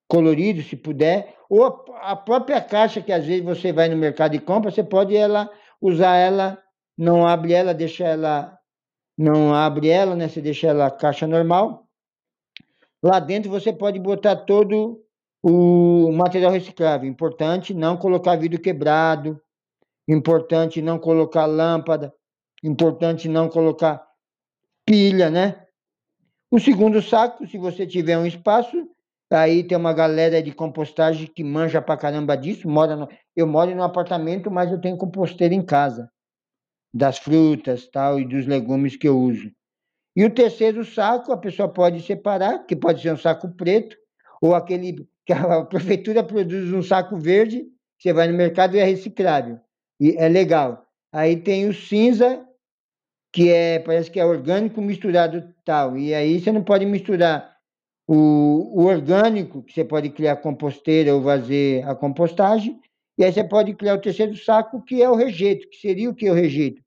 colorido, 0.08 0.62
se 0.62 0.76
puder, 0.76 1.36
ou 1.50 1.64
a, 1.64 2.12
a 2.12 2.16
própria 2.16 2.60
caixa 2.60 3.02
que 3.02 3.12
às 3.12 3.26
vezes 3.26 3.44
você 3.44 3.72
vai 3.72 3.88
no 3.88 3.96
mercado 3.96 4.34
e 4.34 4.40
compra, 4.40 4.70
você 4.70 4.82
pode 4.82 5.14
ela 5.14 5.50
usar 5.80 6.16
ela, 6.16 6.58
não 6.96 7.26
abre 7.26 7.52
ela, 7.52 7.74
deixa 7.74 8.04
ela, 8.04 8.55
não 9.16 9.54
abre 9.54 9.88
ela, 9.88 10.14
né? 10.14 10.28
Você 10.28 10.40
deixa 10.40 10.66
ela 10.68 10.90
caixa 10.90 11.26
normal. 11.26 11.86
Lá 13.02 13.18
dentro 13.18 13.50
você 13.50 13.72
pode 13.72 13.98
botar 13.98 14.36
todo 14.36 15.02
o 15.42 16.10
material 16.12 16.50
reciclável. 16.50 17.08
Importante 17.08 17.72
não 17.72 17.96
colocar 17.96 18.36
vidro 18.36 18.60
quebrado, 18.60 19.40
importante 20.08 20.82
não 20.82 20.98
colocar 20.98 21.46
lâmpada, 21.46 22.12
importante 22.62 23.28
não 23.28 23.48
colocar 23.48 24.04
pilha, 24.84 25.30
né? 25.30 25.66
O 26.50 26.60
segundo 26.60 27.02
saco, 27.02 27.46
se 27.46 27.58
você 27.58 27.86
tiver 27.86 28.16
um 28.16 28.26
espaço, 28.26 28.88
aí 29.32 29.64
tem 29.64 29.76
uma 29.76 29.92
galera 29.92 30.42
de 30.42 30.52
compostagem 30.52 31.26
que 31.26 31.42
manja 31.42 31.82
pra 31.82 31.96
caramba 31.96 32.36
disso. 32.36 32.68
Mora 32.68 32.94
no, 32.96 33.08
eu 33.34 33.46
moro 33.46 33.74
no 33.74 33.82
apartamento, 33.82 34.50
mas 34.50 34.70
eu 34.70 34.80
tenho 34.80 34.96
composteira 34.96 35.54
em 35.54 35.62
casa, 35.62 36.10
das 36.96 37.18
frutas 37.18 37.86
tal 37.88 38.18
e 38.18 38.24
dos 38.24 38.46
legumes 38.46 38.96
que 38.96 39.06
eu 39.06 39.18
uso. 39.18 39.50
E 40.16 40.24
o 40.24 40.30
terceiro 40.30 40.82
saco, 40.84 41.30
a 41.30 41.36
pessoa 41.36 41.68
pode 41.68 42.00
separar, 42.02 42.64
que 42.66 42.74
pode 42.74 43.02
ser 43.02 43.12
um 43.12 43.18
saco 43.18 43.48
preto, 43.50 43.96
ou 44.40 44.54
aquele 44.54 45.06
que 45.26 45.32
a 45.32 45.64
prefeitura 45.64 46.24
produz 46.24 46.72
um 46.72 46.82
saco 46.82 47.18
verde, 47.18 47.66
você 47.98 48.12
vai 48.12 48.28
no 48.28 48.36
mercado 48.36 48.76
e 48.76 48.78
é 48.78 48.84
reciclável. 48.84 49.60
E 50.00 50.16
é 50.16 50.28
legal. 50.28 50.86
Aí 51.12 51.36
tem 51.36 51.68
o 51.68 51.74
cinza, 51.74 52.46
que 53.32 53.50
é, 53.50 53.78
parece 53.78 54.10
que 54.10 54.18
é 54.18 54.24
orgânico 54.24 54.80
misturado 54.80 55.52
tal. 55.64 55.98
E 55.98 56.14
aí 56.14 56.40
você 56.40 56.50
não 56.50 56.64
pode 56.64 56.86
misturar 56.86 57.54
o, 58.06 58.80
o 58.80 58.86
orgânico, 58.86 59.62
que 59.62 59.74
você 59.74 59.84
pode 59.84 60.08
criar 60.10 60.36
composteira 60.36 61.14
ou 61.14 61.22
fazer 61.22 61.86
a 61.86 61.94
compostagem, 61.94 62.80
e 63.18 63.24
aí 63.24 63.32
você 63.32 63.44
pode 63.44 63.74
criar 63.74 63.94
o 63.94 64.00
terceiro 64.00 64.36
saco, 64.36 64.82
que 64.82 65.02
é 65.02 65.10
o 65.10 65.14
rejeito, 65.14 65.68
que 65.68 65.76
seria 65.76 66.08
o 66.08 66.14
que 66.14 66.30
o 66.30 66.34
rejeito? 66.34 66.85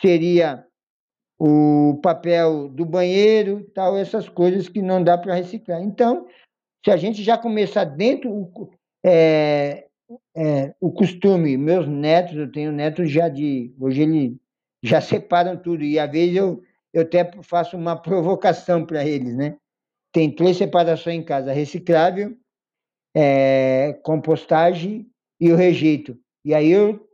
Seria 0.00 0.64
o 1.38 2.00
papel 2.02 2.68
do 2.68 2.84
banheiro, 2.84 3.64
tal, 3.74 3.96
essas 3.96 4.28
coisas 4.28 4.68
que 4.68 4.82
não 4.82 5.02
dá 5.02 5.16
para 5.16 5.34
reciclar. 5.34 5.80
Então, 5.82 6.26
se 6.84 6.90
a 6.90 6.96
gente 6.96 7.22
já 7.22 7.38
começar 7.38 7.84
dentro 7.84 8.50
é, 9.04 9.86
é, 10.36 10.74
o 10.80 10.90
costume, 10.90 11.56
meus 11.56 11.86
netos, 11.86 12.36
eu 12.36 12.50
tenho 12.50 12.72
netos 12.72 13.10
já 13.10 13.28
de 13.28 13.74
hoje 13.78 14.02
ele 14.02 14.36
já 14.82 15.00
separam 15.00 15.56
tudo. 15.56 15.84
E 15.84 15.98
às 15.98 16.10
vezes 16.10 16.36
eu, 16.36 16.62
eu 16.92 17.02
até 17.02 17.30
faço 17.42 17.76
uma 17.76 17.96
provocação 17.96 18.84
para 18.84 19.06
eles, 19.06 19.34
né? 19.34 19.56
Tem 20.12 20.30
três 20.30 20.56
separações 20.56 21.16
em 21.16 21.22
casa: 21.22 21.52
reciclável, 21.52 22.36
é, 23.14 23.98
compostagem 24.02 25.08
e 25.40 25.52
o 25.52 25.56
rejeito. 25.56 26.18
E 26.44 26.54
aí 26.54 26.70
eu, 26.70 27.07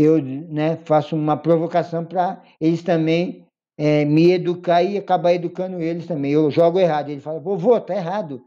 eu 0.00 0.22
né, 0.22 0.76
faço 0.84 1.16
uma 1.16 1.36
provocação 1.36 2.04
para 2.04 2.40
eles 2.60 2.84
também 2.84 3.44
é, 3.76 4.04
me 4.04 4.30
educar 4.30 4.80
e 4.80 4.96
acabar 4.96 5.32
educando 5.32 5.80
eles 5.80 6.06
também. 6.06 6.30
Eu 6.30 6.48
jogo 6.52 6.78
errado. 6.78 7.10
Ele 7.10 7.20
fala, 7.20 7.40
vovô, 7.40 7.80
tá 7.80 7.96
errado. 7.96 8.40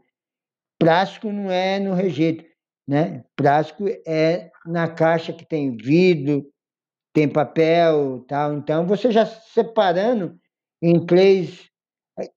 Plástico 0.80 1.30
não 1.30 1.50
é 1.50 1.78
no 1.78 1.92
rejeito, 1.92 2.42
né? 2.88 3.22
Plástico 3.36 3.84
é 4.06 4.50
na 4.64 4.88
caixa 4.88 5.30
que 5.30 5.44
tem 5.44 5.76
vidro, 5.76 6.46
tem 7.12 7.28
papel, 7.28 8.24
tal. 8.26 8.54
Então, 8.54 8.86
você 8.86 9.10
já 9.10 9.26
separando 9.26 10.34
em 10.80 11.04
três, 11.04 11.68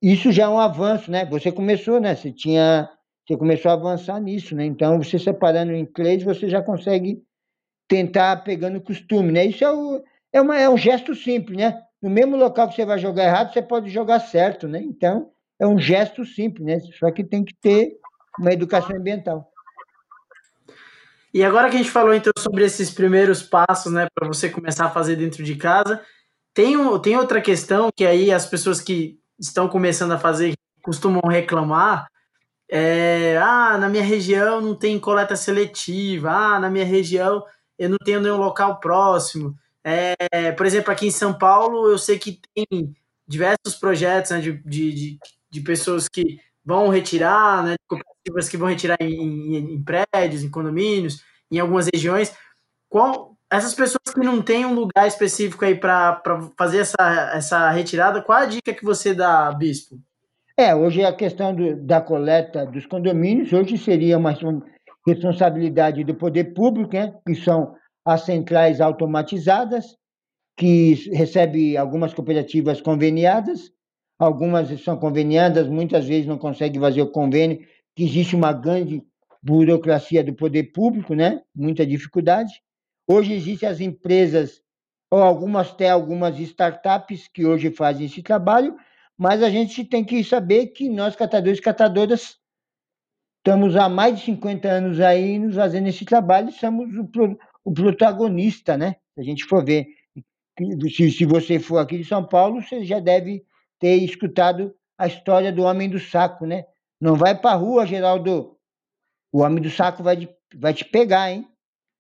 isso 0.02 0.30
já 0.30 0.44
é 0.44 0.50
um 0.50 0.60
avanço, 0.60 1.10
né? 1.10 1.26
Você 1.28 1.54
começou, 1.54 2.02
né? 2.02 2.16
Você 2.16 2.34
tinha, 2.34 2.90
você 3.26 3.38
começou 3.38 3.72
a 3.72 3.76
avançar 3.76 4.20
nisso, 4.20 4.54
né? 4.56 4.66
Então, 4.66 5.02
você 5.02 5.18
separando 5.18 5.72
em 5.72 5.86
três, 5.86 6.22
você 6.22 6.50
já 6.50 6.62
consegue 6.62 7.24
tentar 7.88 8.44
pegando 8.44 8.82
costume, 8.82 9.32
né? 9.32 9.46
Isso 9.46 9.64
é, 9.64 9.72
o, 9.72 10.04
é, 10.34 10.42
uma, 10.42 10.58
é 10.58 10.70
um 10.70 10.78
gesto 10.78 11.14
simples, 11.16 11.58
né? 11.58 11.82
No 12.02 12.10
mesmo 12.10 12.36
local 12.36 12.68
que 12.68 12.76
você 12.76 12.86
vai 12.86 13.00
jogar 13.00 13.26
errado, 13.26 13.54
você 13.54 13.62
pode 13.62 13.90
jogar 13.90 14.20
certo, 14.20 14.68
né? 14.68 14.82
Então, 14.82 15.32
é 15.60 15.66
um 15.66 15.80
gesto 15.80 16.26
simples, 16.26 16.66
né? 16.66 16.80
Só 17.00 17.12
que 17.12 17.24
tem 17.24 17.44
que 17.44 17.56
ter 17.56 17.98
uma 18.40 18.52
educação 18.52 18.96
ambiental. 18.96 19.50
E 21.34 21.44
agora 21.44 21.70
que 21.70 21.76
a 21.76 21.80
gente 21.80 21.92
falou 21.92 22.14
então 22.14 22.32
sobre 22.38 22.64
esses 22.64 22.90
primeiros 22.90 23.44
passos, 23.44 23.92
né, 23.92 24.08
para 24.16 24.26
você 24.26 24.50
começar 24.50 24.86
a 24.86 24.90
fazer 24.90 25.18
dentro 25.18 25.44
de 25.44 25.56
casa, 25.56 26.02
tem, 26.54 26.78
um, 26.78 26.98
tem 26.98 27.18
outra 27.18 27.42
questão 27.42 27.90
que 27.94 28.06
aí 28.06 28.32
as 28.32 28.46
pessoas 28.46 28.80
que 28.80 29.20
estão 29.38 29.68
começando 29.68 30.14
a 30.14 30.18
fazer 30.18 30.54
costumam 30.82 31.22
reclamar, 31.30 32.08
é, 32.72 33.38
ah, 33.38 33.78
na 33.78 33.90
minha 33.90 34.04
região 34.04 34.62
não 34.62 34.76
tem 34.76 34.98
coleta 34.98 35.36
seletiva, 35.36 36.32
ah, 36.32 36.60
na 36.60 36.70
minha 36.70 36.86
região 36.86 37.44
eu 37.78 37.90
não 37.90 37.98
tenho 37.98 38.22
nenhum 38.22 38.38
local 38.38 38.80
próximo. 38.80 39.56
É, 39.84 40.52
por 40.54 40.66
exemplo, 40.66 40.92
aqui 40.92 41.08
em 41.08 41.12
São 41.12 41.38
Paulo, 41.38 41.90
eu 41.90 41.98
sei 41.98 42.18
que 42.18 42.40
tem 42.54 42.96
diversos 43.28 43.76
projetos 43.76 44.32
né, 44.32 44.42
de, 44.42 44.54
de, 44.64 45.20
de, 45.50 45.62
pessoas 45.62 46.08
que 46.08 46.40
vão 46.64 46.90
retirar, 46.90 47.64
né, 47.64 47.76
cooperativas 47.88 48.50
que 48.50 48.58
vão 48.58 48.68
retirar 48.68 48.98
em, 49.00 49.14
em, 49.14 49.74
em, 49.74 49.84
prédios, 49.84 50.44
em 50.44 50.50
condomínios, 50.50 51.24
em 51.52 51.60
algumas 51.60 51.88
regiões. 51.94 52.36
Qual, 52.90 53.38
essas 53.52 53.74
pessoas 53.74 54.14
que 54.14 54.20
não 54.22 54.42
têm 54.42 54.66
um 54.66 54.74
lugar 54.74 55.08
específico 55.08 55.64
aí 55.64 55.76
para 55.76 56.22
fazer 56.58 56.80
essa, 56.80 57.32
essa 57.34 57.70
retirada, 57.70 58.22
qual 58.22 58.40
a 58.40 58.46
dica 58.46 58.74
que 58.74 58.84
você 58.84 59.14
dá, 59.14 59.52
Bispo? 59.52 60.00
É, 60.58 60.74
hoje 60.74 61.04
a 61.04 61.14
questão 61.14 61.54
do, 61.54 61.76
da 61.76 62.00
coleta 62.00 62.66
dos 62.66 62.86
condomínios, 62.86 63.52
hoje 63.52 63.78
seria 63.78 64.18
uma 64.18 64.34
responsabilidade 65.06 66.04
do 66.04 66.16
poder 66.16 66.54
público, 66.54 66.94
né, 66.94 67.14
que 67.26 67.36
são 67.36 67.76
as 68.04 68.22
centrais 68.22 68.82
automatizadas, 68.82 69.96
que 70.58 70.94
recebe 71.12 71.78
algumas 71.78 72.14
cooperativas 72.14 72.82
conveniadas, 72.82 73.72
algumas 74.18 74.70
são 74.82 74.98
conveniadas, 74.98 75.68
muitas 75.68 76.06
vezes 76.06 76.26
não 76.26 76.38
conseguem 76.38 76.80
fazer 76.80 77.02
o 77.02 77.12
convênio, 77.12 77.60
que 77.96 78.04
existe 78.04 78.36
uma 78.36 78.54
grande 78.54 79.04
burocracia 79.42 80.24
do 80.24 80.34
poder 80.34 80.72
público, 80.72 81.14
né? 81.14 81.42
muita 81.56 81.86
dificuldade. 81.86 82.52
Hoje 83.08 83.34
existem 83.34 83.70
as 83.70 83.80
empresas, 83.80 84.62
ou 85.12 85.22
algumas 85.22 85.70
até 85.70 85.90
algumas 85.90 86.40
startups 86.40 87.28
que 87.28 87.46
hoje 87.46 87.70
fazem 87.72 88.08
esse 88.08 88.24
trabalho, 88.24 88.76
mas 89.18 89.44
a 89.44 89.50
gente 89.50 89.84
tem 89.86 90.04
que 90.04 90.24
saber 90.24 90.68
que 90.68 90.90
nós, 90.90 91.16
catadores 91.16 91.60
e 91.60 91.62
catadoras, 91.62 92.38
estamos 93.46 93.76
há 93.76 93.88
mais 93.88 94.18
de 94.18 94.26
50 94.26 94.68
anos 94.68 95.00
aí 95.00 95.38
nos 95.38 95.56
fazendo 95.56 95.88
esse 95.88 96.04
trabalho 96.04 96.50
e 96.50 96.54
somos 96.54 96.90
o, 96.98 97.08
o 97.64 97.72
protagonista, 97.72 98.76
né? 98.76 98.96
Se 99.14 99.22
a 99.22 99.24
gente 99.24 99.46
for 99.46 99.64
ver 99.64 99.86
se, 100.90 101.12
se 101.12 101.26
você 101.26 101.60
for 101.60 101.78
aqui 101.78 102.00
de 102.00 102.06
São 102.06 102.26
Paulo, 102.26 102.60
você 102.60 102.84
já 102.84 103.00
deve 103.00 103.46
ter 103.80 103.98
escutado 103.98 104.74
a 104.98 105.06
história 105.06 105.52
do 105.52 105.62
homem 105.62 105.88
do 105.88 106.00
saco, 106.00 106.48
né? 106.48 106.66
Não 107.00 107.16
vai 107.16 107.40
para 107.40 107.52
a 107.52 107.56
rua, 107.56 107.86
Geraldo. 107.86 108.58
O 109.32 109.42
homem 109.42 109.62
do 109.62 109.70
saco 109.70 110.02
vai, 110.02 110.16
de, 110.16 110.30
vai 110.56 110.74
te 110.74 110.84
pegar, 110.84 111.30
hein? 111.30 111.48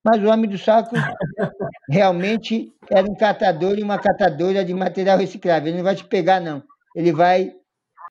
Mas 0.04 0.24
o 0.24 0.30
homem 0.30 0.50
do 0.50 0.58
saco 0.58 0.96
realmente 1.90 2.74
era 2.90 3.06
um 3.06 3.14
catador 3.14 3.78
e 3.78 3.84
uma 3.84 4.00
catadora 4.00 4.66
de 4.66 4.74
material 4.74 5.18
reciclável. 5.18 5.68
Ele 5.68 5.78
não 5.78 5.84
vai 5.84 5.96
te 5.96 6.06
pegar, 6.06 6.40
não. 6.40 6.64
Ele 6.96 7.12
vai 7.12 7.54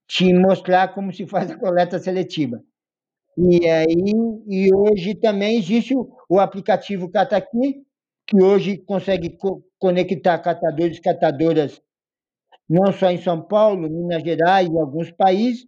te 0.07 0.33
mostrar 0.35 0.94
como 0.94 1.12
se 1.12 1.27
faz 1.27 1.51
a 1.51 1.59
coleta 1.59 1.99
seletiva. 1.99 2.62
E 3.37 3.68
aí, 3.68 4.12
e 4.47 4.75
hoje 4.75 5.14
também 5.14 5.59
existe 5.59 5.94
o, 5.97 6.09
o 6.29 6.38
aplicativo 6.38 7.11
Cataqui, 7.11 7.83
que 8.27 8.42
hoje 8.42 8.79
consegue 8.79 9.31
co 9.37 9.62
conectar 9.79 10.38
catadores 10.38 10.97
e 10.97 11.01
catadoras 11.01 11.83
não 12.68 12.92
só 12.92 13.11
em 13.11 13.18
São 13.18 13.42
Paulo, 13.42 13.90
Minas 13.90 14.23
Gerais 14.23 14.68
e 14.68 14.79
alguns 14.79 15.11
países. 15.12 15.66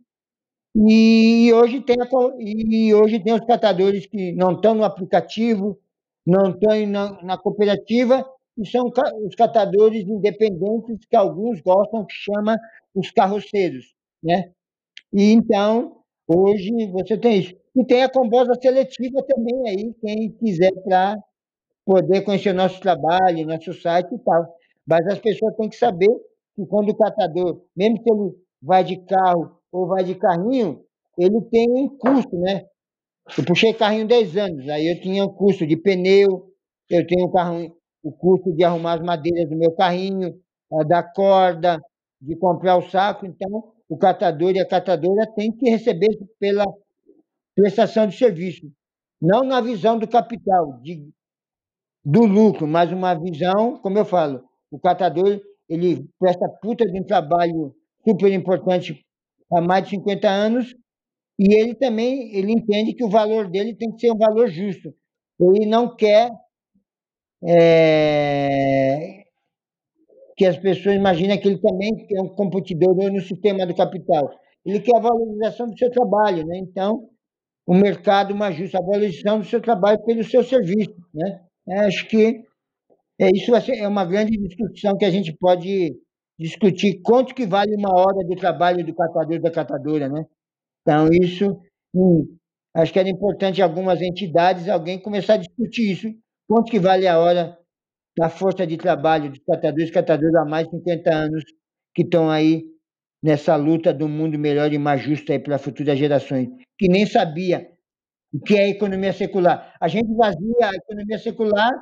E 0.77 1.53
hoje 1.55 1.81
tem, 1.83 1.97
a, 2.01 2.07
e 2.39 2.95
hoje 2.95 3.21
tem 3.23 3.35
os 3.35 3.45
catadores 3.47 4.07
que 4.07 4.33
não 4.33 4.53
estão 4.53 4.75
no 4.75 4.85
aplicativo, 4.85 5.79
não 6.27 6.51
estão 6.51 6.87
na, 6.87 7.23
na 7.23 7.39
cooperativa, 7.39 8.25
e 8.59 8.67
são 8.67 8.91
os 9.27 9.35
catadores 9.35 10.07
independentes 10.07 11.07
que 11.09 11.17
alguns 11.17 11.61
gostam, 11.61 12.05
que 12.07 12.15
chama 12.15 12.59
os 12.95 13.11
carroceiros, 13.11 13.95
né? 14.23 14.51
E 15.13 15.33
então, 15.33 15.99
hoje 16.29 16.71
você 16.93 17.17
tem 17.19 17.41
isso. 17.41 17.55
E 17.77 17.85
tem 17.85 18.03
a 18.03 18.11
combosa 18.11 18.55
seletiva 18.61 19.23
também 19.27 19.69
aí, 19.69 19.95
quem 20.01 20.31
quiser 20.33 20.73
para 20.85 21.17
poder 21.85 22.23
conhecer 22.23 22.53
nosso 22.53 22.81
trabalho, 22.81 23.47
nosso 23.47 23.73
site 23.75 24.15
e 24.15 24.19
tal. 24.21 24.47
Mas 24.87 25.07
as 25.09 25.19
pessoas 25.19 25.55
têm 25.57 25.69
que 25.69 25.77
saber 25.77 26.11
que 26.57 26.67
quando 26.67 26.91
o 26.91 26.97
catador, 26.97 27.63
mesmo 27.77 28.03
que 28.03 28.11
ele 28.13 28.33
vai 28.63 28.85
de 28.85 28.97
carro 29.07 29.59
ou 29.73 29.87
vai 29.87 30.05
de 30.05 30.15
carrinho, 30.15 30.83
ele 31.19 31.41
tem 31.51 31.71
um 31.71 31.89
custo, 31.99 32.37
né? 32.39 32.67
Eu 33.39 33.45
puxei 33.45 33.75
carrinho 33.75 34.07
10 34.07 34.37
anos, 34.37 34.69
aí 34.69 34.87
eu 34.89 35.01
tinha 35.01 35.25
um 35.25 35.29
custo 35.29 35.67
de 35.67 35.77
pneu, 35.77 36.53
eu 36.91 37.07
tenho 37.07 37.27
um 37.27 37.31
carro, 37.33 37.77
o 38.03 38.13
custo 38.13 38.53
de 38.55 38.65
arrumar 38.65 38.95
as 38.95 39.03
madeiras 39.03 39.49
do 39.51 39.57
meu 39.57 39.73
carrinho, 39.73 40.35
da 40.89 41.03
corda, 41.03 41.81
de 42.21 42.37
comprar 42.37 42.77
o 42.77 42.83
saco. 42.91 43.27
Então, 43.27 43.73
o 43.89 43.97
catador 43.97 44.53
e 44.55 44.61
a 44.61 44.69
catadora 44.69 45.27
têm 45.35 45.53
que 45.53 45.71
receber 45.71 46.19
pela 46.39 46.65
prestação 47.55 48.07
de 48.07 48.17
serviço, 48.17 48.71
não 49.21 49.43
na 49.45 49.61
visão 49.61 49.99
do 49.99 50.09
capital, 50.09 50.81
de 50.83 51.09
do 52.05 52.25
lucro, 52.25 52.69
mas 52.69 52.93
uma 52.93 53.15
visão, 53.15 53.79
como 53.79 53.99
eu 53.99 54.05
falo, 54.05 54.45
o 54.71 54.79
catador 54.79 55.41
ele 55.69 56.09
presta 56.21 56.49
puta 56.63 56.85
de 56.87 57.01
um 57.01 57.05
trabalho 57.05 57.75
super 58.07 58.33
importante 58.33 59.05
há 59.53 59.61
mais 59.61 59.85
de 59.85 59.91
50 59.91 60.29
anos 60.29 60.77
e 61.39 61.53
ele 61.55 61.75
também 61.75 62.33
ele 62.33 62.53
entende 62.53 62.95
que 62.95 63.05
o 63.05 63.09
valor 63.09 63.49
dele 63.51 63.75
tem 63.75 63.91
que 63.93 63.99
ser 64.01 64.13
um 64.13 64.17
valor 64.17 64.49
justo. 64.49 64.95
Ele 65.41 65.67
não 65.67 65.97
quer 65.97 66.31
é, 67.45 69.16
que 70.37 70.45
as 70.45 70.57
pessoas 70.59 70.97
imaginem 70.97 71.41
que 71.41 71.49
ele 71.49 71.59
também 71.59 72.07
é 72.15 72.21
um 72.21 72.29
competidor 72.29 72.95
no 73.11 73.21
sistema 73.21 73.67
do 73.67 73.75
capital. 73.75 74.31
Ele 74.65 74.81
quer 74.81 74.97
a 74.97 75.01
valorização 75.01 75.69
do 75.69 75.79
seu 75.79 75.91
trabalho, 75.91 76.45
né? 76.47 76.59
Então, 76.59 77.09
o 77.67 77.75
mercado 77.75 78.35
mais 78.35 78.57
justo, 78.57 78.77
a 78.77 78.81
valorização 78.83 79.39
do 79.41 79.47
seu 79.47 79.61
trabalho 79.61 80.03
pelo 80.05 80.23
seu 80.25 80.43
serviço, 80.45 80.95
né? 81.15 81.41
Acho 81.87 82.07
que 82.09 82.45
é, 83.19 83.31
isso 83.35 83.55
é 83.55 83.89
uma 83.89 84.05
grande 84.05 84.37
discussão 84.37 84.97
que 84.97 85.05
a 85.05 85.11
gente 85.11 85.33
pode 85.33 85.97
discutir 86.39 87.01
quanto 87.03 87.35
que 87.35 87.47
vale 87.47 87.75
uma 87.75 87.99
hora 87.99 88.25
do 88.27 88.37
trabalho 88.37 88.85
do 88.85 88.95
catador 88.95 89.41
da 89.41 89.51
catadora, 89.51 90.09
né? 90.09 90.25
Então, 90.83 91.09
isso, 91.11 91.59
hum, 91.95 92.37
acho 92.75 92.93
que 92.93 92.99
era 92.99 93.09
importante 93.09 93.63
algumas 93.63 94.03
entidades, 94.03 94.69
alguém 94.69 95.01
começar 95.01 95.35
a 95.35 95.39
discutir 95.39 95.91
isso, 95.91 96.09
quanto 96.47 96.71
que 96.71 96.79
vale 96.79 97.09
a 97.09 97.19
hora 97.19 97.59
da 98.17 98.31
força 98.31 98.67
de 98.67 98.77
trabalho 98.77 99.31
dos 99.31 99.41
catadores 99.41 99.91
catadoras 99.91 100.35
há 100.37 100.45
mais 100.45 100.67
de 100.67 100.77
50 100.77 101.15
anos 101.15 101.45
que 101.95 102.03
estão 102.03 102.31
aí 102.31 102.65
nessa 103.23 103.57
luta 103.57 103.93
do 103.93 104.09
mundo 104.09 104.39
melhor 104.39 104.73
e 104.73 104.79
mais 104.79 105.03
justo 105.03 105.33
aí 105.33 105.39
para 105.39 105.59
futuras 105.59 105.99
gerações, 105.99 106.49
que 106.79 106.89
nem 106.89 107.07
sabia 107.07 107.67
o 108.33 108.41
que 108.41 108.57
é 108.57 108.69
economia 108.69 109.13
secular. 109.13 109.75
A 109.81 109.89
gente 109.89 110.15
vazia 110.15 110.71
a 110.71 110.75
economia 110.75 111.19
secular, 111.19 111.73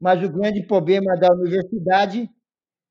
mas 0.00 0.22
o 0.22 0.30
grande 0.30 0.62
problema 0.66 1.16
da 1.16 1.32
universidade 1.32 2.28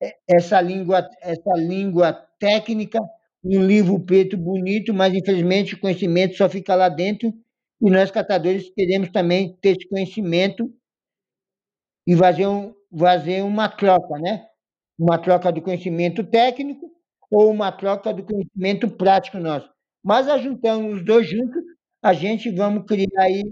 é 0.01 0.13
essa 0.29 0.59
língua, 0.61 1.07
essa 1.21 1.53
língua 1.55 2.13
técnica, 2.39 2.99
um 3.43 3.65
livro 3.65 3.99
preto 3.99 4.37
bonito, 4.37 4.93
mas 4.93 5.13
infelizmente 5.13 5.75
o 5.75 5.79
conhecimento 5.79 6.35
só 6.35 6.49
fica 6.49 6.75
lá 6.75 6.89
dentro 6.89 7.33
e 7.81 7.89
nós 7.89 8.11
catadores 8.11 8.69
queremos 8.73 9.09
também 9.09 9.57
ter 9.61 9.71
esse 9.71 9.87
conhecimento 9.87 10.71
e 12.07 12.15
fazer, 12.15 12.47
um, 12.47 12.73
fazer 12.97 13.41
uma 13.41 13.69
troca, 13.69 14.17
né? 14.19 14.45
Uma 14.97 15.17
troca 15.17 15.51
do 15.51 15.61
conhecimento 15.61 16.23
técnico 16.23 16.91
ou 17.31 17.51
uma 17.51 17.71
troca 17.71 18.13
do 18.13 18.23
conhecimento 18.23 18.89
prático 18.89 19.37
nosso. 19.37 19.69
Mas 20.03 20.27
juntando 20.41 20.87
os 20.89 21.03
dois 21.03 21.27
juntos, 21.29 21.63
a 22.01 22.13
gente 22.13 22.51
vamos 22.51 22.85
criar 22.85 23.23
aí 23.23 23.43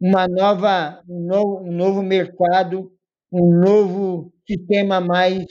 uma 0.00 0.28
nova, 0.28 1.02
um, 1.08 1.26
novo, 1.26 1.64
um 1.64 1.72
novo 1.72 2.02
mercado, 2.02 2.92
um 3.32 3.60
novo 3.60 4.32
sistema 4.46 5.00
mais 5.00 5.44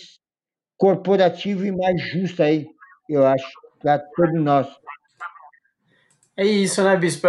corporativo 0.78 1.66
e 1.66 1.72
mais 1.72 2.02
justo 2.02 2.42
aí, 2.42 2.68
eu 3.10 3.26
acho, 3.26 3.52
para 3.80 4.00
todos 4.00 4.42
nós. 4.42 4.68
É 6.38 6.46
isso, 6.46 6.84
né, 6.84 6.96
Bispo? 6.98 7.28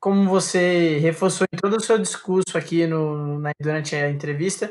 Como 0.00 0.28
você 0.28 0.98
reforçou 0.98 1.46
em 1.52 1.56
todo 1.56 1.76
o 1.76 1.80
seu 1.80 1.98
discurso 1.98 2.56
aqui 2.56 2.86
no, 2.86 3.38
na, 3.38 3.50
durante 3.60 3.94
a 3.96 4.08
entrevista, 4.08 4.70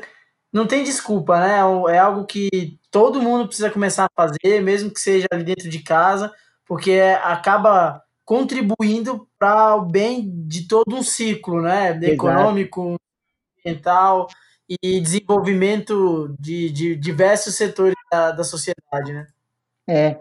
não 0.52 0.66
tem 0.66 0.82
desculpa, 0.82 1.38
né? 1.38 1.58
É 1.94 1.98
algo 1.98 2.26
que 2.26 2.78
todo 2.90 3.22
mundo 3.22 3.46
precisa 3.46 3.70
começar 3.70 4.06
a 4.06 4.22
fazer, 4.22 4.60
mesmo 4.62 4.90
que 4.90 5.00
seja 5.00 5.26
ali 5.30 5.44
dentro 5.44 5.68
de 5.68 5.80
casa, 5.80 6.32
porque 6.66 7.00
acaba 7.22 8.02
contribuindo 8.24 9.26
para 9.38 9.76
o 9.76 9.86
bem 9.86 10.30
de 10.46 10.66
todo 10.66 10.94
um 10.94 11.02
ciclo, 11.02 11.62
né? 11.62 11.92
De 11.92 12.10
econômico, 12.10 12.96
ambiental 13.64 14.28
e 14.82 15.00
desenvolvimento 15.00 16.34
de, 16.38 16.70
de 16.70 16.96
diversos 16.96 17.54
setores 17.54 17.96
da, 18.10 18.32
da 18.32 18.44
sociedade, 18.44 19.12
né? 19.12 19.26
É. 19.88 20.18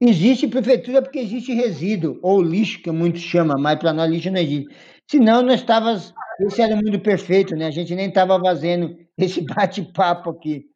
Existe 0.00 0.46
prefeitura 0.46 1.00
porque 1.00 1.20
existe 1.20 1.54
resíduo, 1.54 2.18
ou 2.20 2.42
lixo, 2.42 2.82
que 2.82 2.90
muitos 2.90 3.22
chamam, 3.22 3.56
mas 3.58 3.78
para 3.78 3.92
nós 3.92 4.10
lixo 4.10 4.30
não 4.30 4.40
existe. 4.40 4.74
Senão 5.08 5.42
nós 5.42 5.60
estávamos. 5.60 6.12
Esse 6.40 6.60
era 6.60 6.74
o 6.74 6.76
mundo 6.76 7.00
perfeito, 7.00 7.54
né? 7.56 7.66
A 7.66 7.70
gente 7.70 7.94
nem 7.94 8.08
estava 8.08 8.38
fazendo 8.38 8.98
esse 9.18 9.40
bate-papo 9.42 10.30
aqui. 10.30 10.66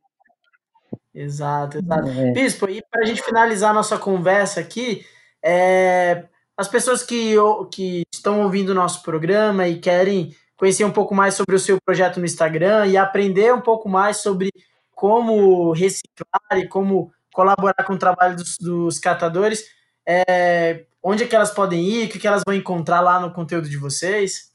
Exato, 1.15 1.79
exato. 1.79 2.09
É. 2.09 2.33
Bispo, 2.33 2.69
e 2.69 2.83
para 2.91 3.03
a 3.03 3.05
gente 3.05 3.23
finalizar 3.23 3.75
nossa 3.75 3.99
conversa 3.99 4.61
aqui, 4.61 5.05
é, 5.43 6.27
as 6.57 6.69
pessoas 6.69 7.03
que, 7.03 7.35
que 7.73 8.03
estão 8.13 8.43
ouvindo 8.43 8.71
o 8.71 8.75
nosso 8.75 9.03
programa 9.03 9.67
e 9.67 9.79
querem 9.79 10.35
conhecer 10.57 10.85
um 10.85 10.93
pouco 10.93 11.15
mais 11.15 11.35
sobre 11.35 11.57
o 11.57 11.59
seu 11.59 11.79
projeto 11.85 12.19
no 12.21 12.27
Instagram 12.27 12.87
e 12.87 12.97
aprender 12.97 13.53
um 13.53 13.61
pouco 13.61 13.89
mais 13.89 14.19
sobre 14.19 14.51
como 14.95 15.73
reciclar 15.73 16.59
e 16.59 16.69
como 16.69 17.11
colaborar 17.33 17.83
com 17.87 17.95
o 17.95 17.99
trabalho 17.99 18.37
dos, 18.37 18.59
dos 18.59 18.99
catadores, 18.99 19.65
é, 20.07 20.85
onde 21.03 21.25
é 21.25 21.27
que 21.27 21.35
elas 21.35 21.51
podem 21.51 21.83
ir, 21.83 22.07
o 22.07 22.09
que, 22.11 22.19
que 22.19 22.27
elas 22.27 22.43
vão 22.47 22.55
encontrar 22.55 23.01
lá 23.01 23.19
no 23.19 23.33
conteúdo 23.33 23.69
de 23.69 23.79
vocês? 23.79 24.50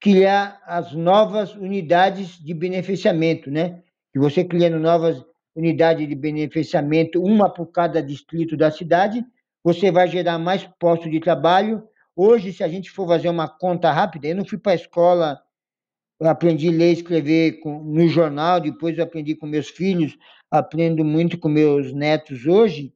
criar 0.00 0.60
as 0.66 0.92
novas 0.92 1.54
unidades 1.54 2.38
de 2.38 2.54
beneficiamento, 2.54 3.50
né? 3.50 3.82
Que 4.12 4.18
você 4.18 4.44
criando 4.44 4.78
novas 4.78 5.24
unidade 5.54 6.06
de 6.06 6.14
beneficiamento, 6.14 7.22
uma 7.22 7.52
por 7.52 7.66
cada 7.66 8.02
distrito 8.02 8.56
da 8.56 8.70
cidade, 8.70 9.24
você 9.62 9.90
vai 9.90 10.08
gerar 10.08 10.38
mais 10.38 10.64
postos 10.78 11.10
de 11.10 11.20
trabalho. 11.20 11.82
Hoje, 12.16 12.52
se 12.52 12.64
a 12.64 12.68
gente 12.68 12.90
for 12.90 13.06
fazer 13.06 13.28
uma 13.28 13.48
conta 13.48 13.90
rápida, 13.90 14.28
eu 14.28 14.36
não 14.36 14.44
fui 14.44 14.58
para 14.58 14.72
a 14.72 14.76
escola, 14.76 15.40
aprendi 16.20 16.68
a 16.68 16.72
ler 16.72 16.90
e 16.90 16.94
escrever 16.94 17.60
com, 17.60 17.82
no 17.82 18.06
jornal, 18.08 18.60
depois 18.60 18.98
aprendi 18.98 19.34
com 19.34 19.46
meus 19.46 19.68
filhos, 19.68 20.16
aprendo 20.50 21.04
muito 21.04 21.38
com 21.38 21.48
meus 21.48 21.92
netos 21.92 22.46
hoje. 22.46 22.92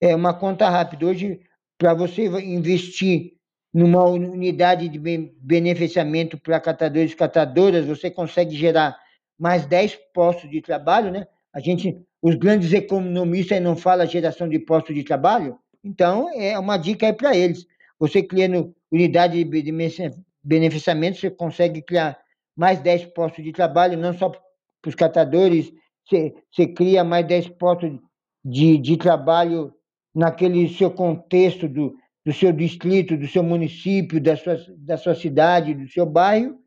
É 0.00 0.14
uma 0.14 0.34
conta 0.34 0.68
rápida. 0.68 1.06
Hoje, 1.06 1.40
para 1.78 1.94
você 1.94 2.26
investir 2.26 3.32
numa 3.72 4.04
unidade 4.04 4.88
de 4.88 4.98
beneficiamento 5.40 6.38
para 6.38 6.60
catadores 6.60 7.12
e 7.12 7.16
catadoras, 7.16 7.86
você 7.86 8.10
consegue 8.10 8.54
gerar 8.54 8.96
mais 9.38 9.66
10 9.66 9.98
postos 10.12 10.50
de 10.50 10.60
trabalho, 10.60 11.10
né? 11.10 11.26
A 11.52 11.58
gente, 11.58 12.00
os 12.20 12.34
grandes 12.34 12.72
economistas 12.72 13.60
não 13.60 13.74
falam 13.74 14.06
geração 14.06 14.48
de 14.48 14.58
postos 14.58 14.94
de 14.94 15.02
trabalho, 15.02 15.58
então 15.82 16.30
é 16.34 16.58
uma 16.58 16.76
dica 16.76 17.06
aí 17.06 17.12
para 17.12 17.36
eles. 17.36 17.66
Você 17.98 18.22
criando 18.22 18.74
unidade 18.90 19.42
de 19.42 20.12
beneficiamento, 20.44 21.18
você 21.18 21.30
consegue 21.30 21.82
criar 21.82 22.21
mais 22.56 22.80
10 22.80 23.06
postos 23.06 23.44
de 23.44 23.52
trabalho, 23.52 23.98
não 23.98 24.12
só 24.12 24.28
para 24.28 24.40
os 24.88 24.94
catadores, 24.94 25.72
você, 26.08 26.66
cria 26.74 27.04
mais 27.04 27.26
10 27.26 27.48
postos 27.50 27.98
de, 28.44 28.78
de 28.78 28.96
trabalho 28.96 29.72
naquele 30.14 30.68
seu 30.68 30.90
contexto 30.90 31.68
do, 31.68 31.94
do 32.24 32.32
seu 32.32 32.52
distrito, 32.52 33.16
do 33.16 33.26
seu 33.26 33.42
município, 33.42 34.20
da 34.20 34.36
sua, 34.36 34.56
da 34.78 34.96
sua 34.96 35.14
cidade, 35.14 35.74
do 35.74 35.88
seu 35.88 36.04
bairro, 36.04 36.58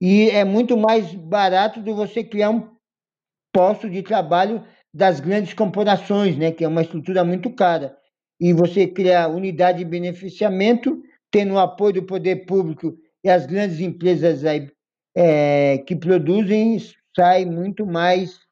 e 0.00 0.28
é 0.30 0.44
muito 0.44 0.76
mais 0.76 1.14
barato 1.14 1.80
do 1.80 1.94
você 1.94 2.22
criar 2.22 2.50
um 2.50 2.76
posto 3.52 3.88
de 3.88 4.02
trabalho 4.02 4.62
das 4.92 5.20
grandes 5.20 5.54
corporações, 5.54 6.36
né, 6.36 6.52
que 6.52 6.64
é 6.64 6.68
uma 6.68 6.82
estrutura 6.82 7.24
muito 7.24 7.50
cara. 7.54 7.96
E 8.38 8.52
você 8.52 8.86
criar 8.86 9.28
unidade 9.28 9.78
de 9.78 9.84
beneficiamento, 9.84 11.02
tendo 11.30 11.54
o 11.54 11.58
apoio 11.58 11.94
do 11.94 12.02
poder 12.02 12.44
público 12.44 12.96
e 13.24 13.30
as 13.30 13.46
grandes 13.46 13.80
empresas 13.80 14.44
aí, 14.44 14.70
é, 15.16 15.78
que 15.78 15.96
produzem, 15.96 16.78
sai 17.16 17.46
muito 17.46 17.86
mais 17.86 18.46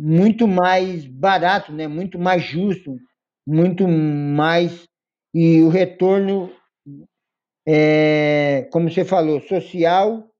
muito 0.00 0.46
mais 0.46 1.04
barato, 1.04 1.72
né? 1.72 1.88
muito 1.88 2.20
mais 2.20 2.44
justo, 2.44 2.96
muito 3.44 3.88
mais. 3.88 4.84
E 5.34 5.60
o 5.60 5.68
retorno, 5.68 6.52
é, 7.66 8.68
como 8.72 8.88
você 8.88 9.04
falou, 9.04 9.40
social, 9.40 10.30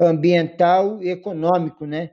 ambiental 0.00 1.02
e 1.02 1.10
econômico, 1.10 1.84
né? 1.84 2.12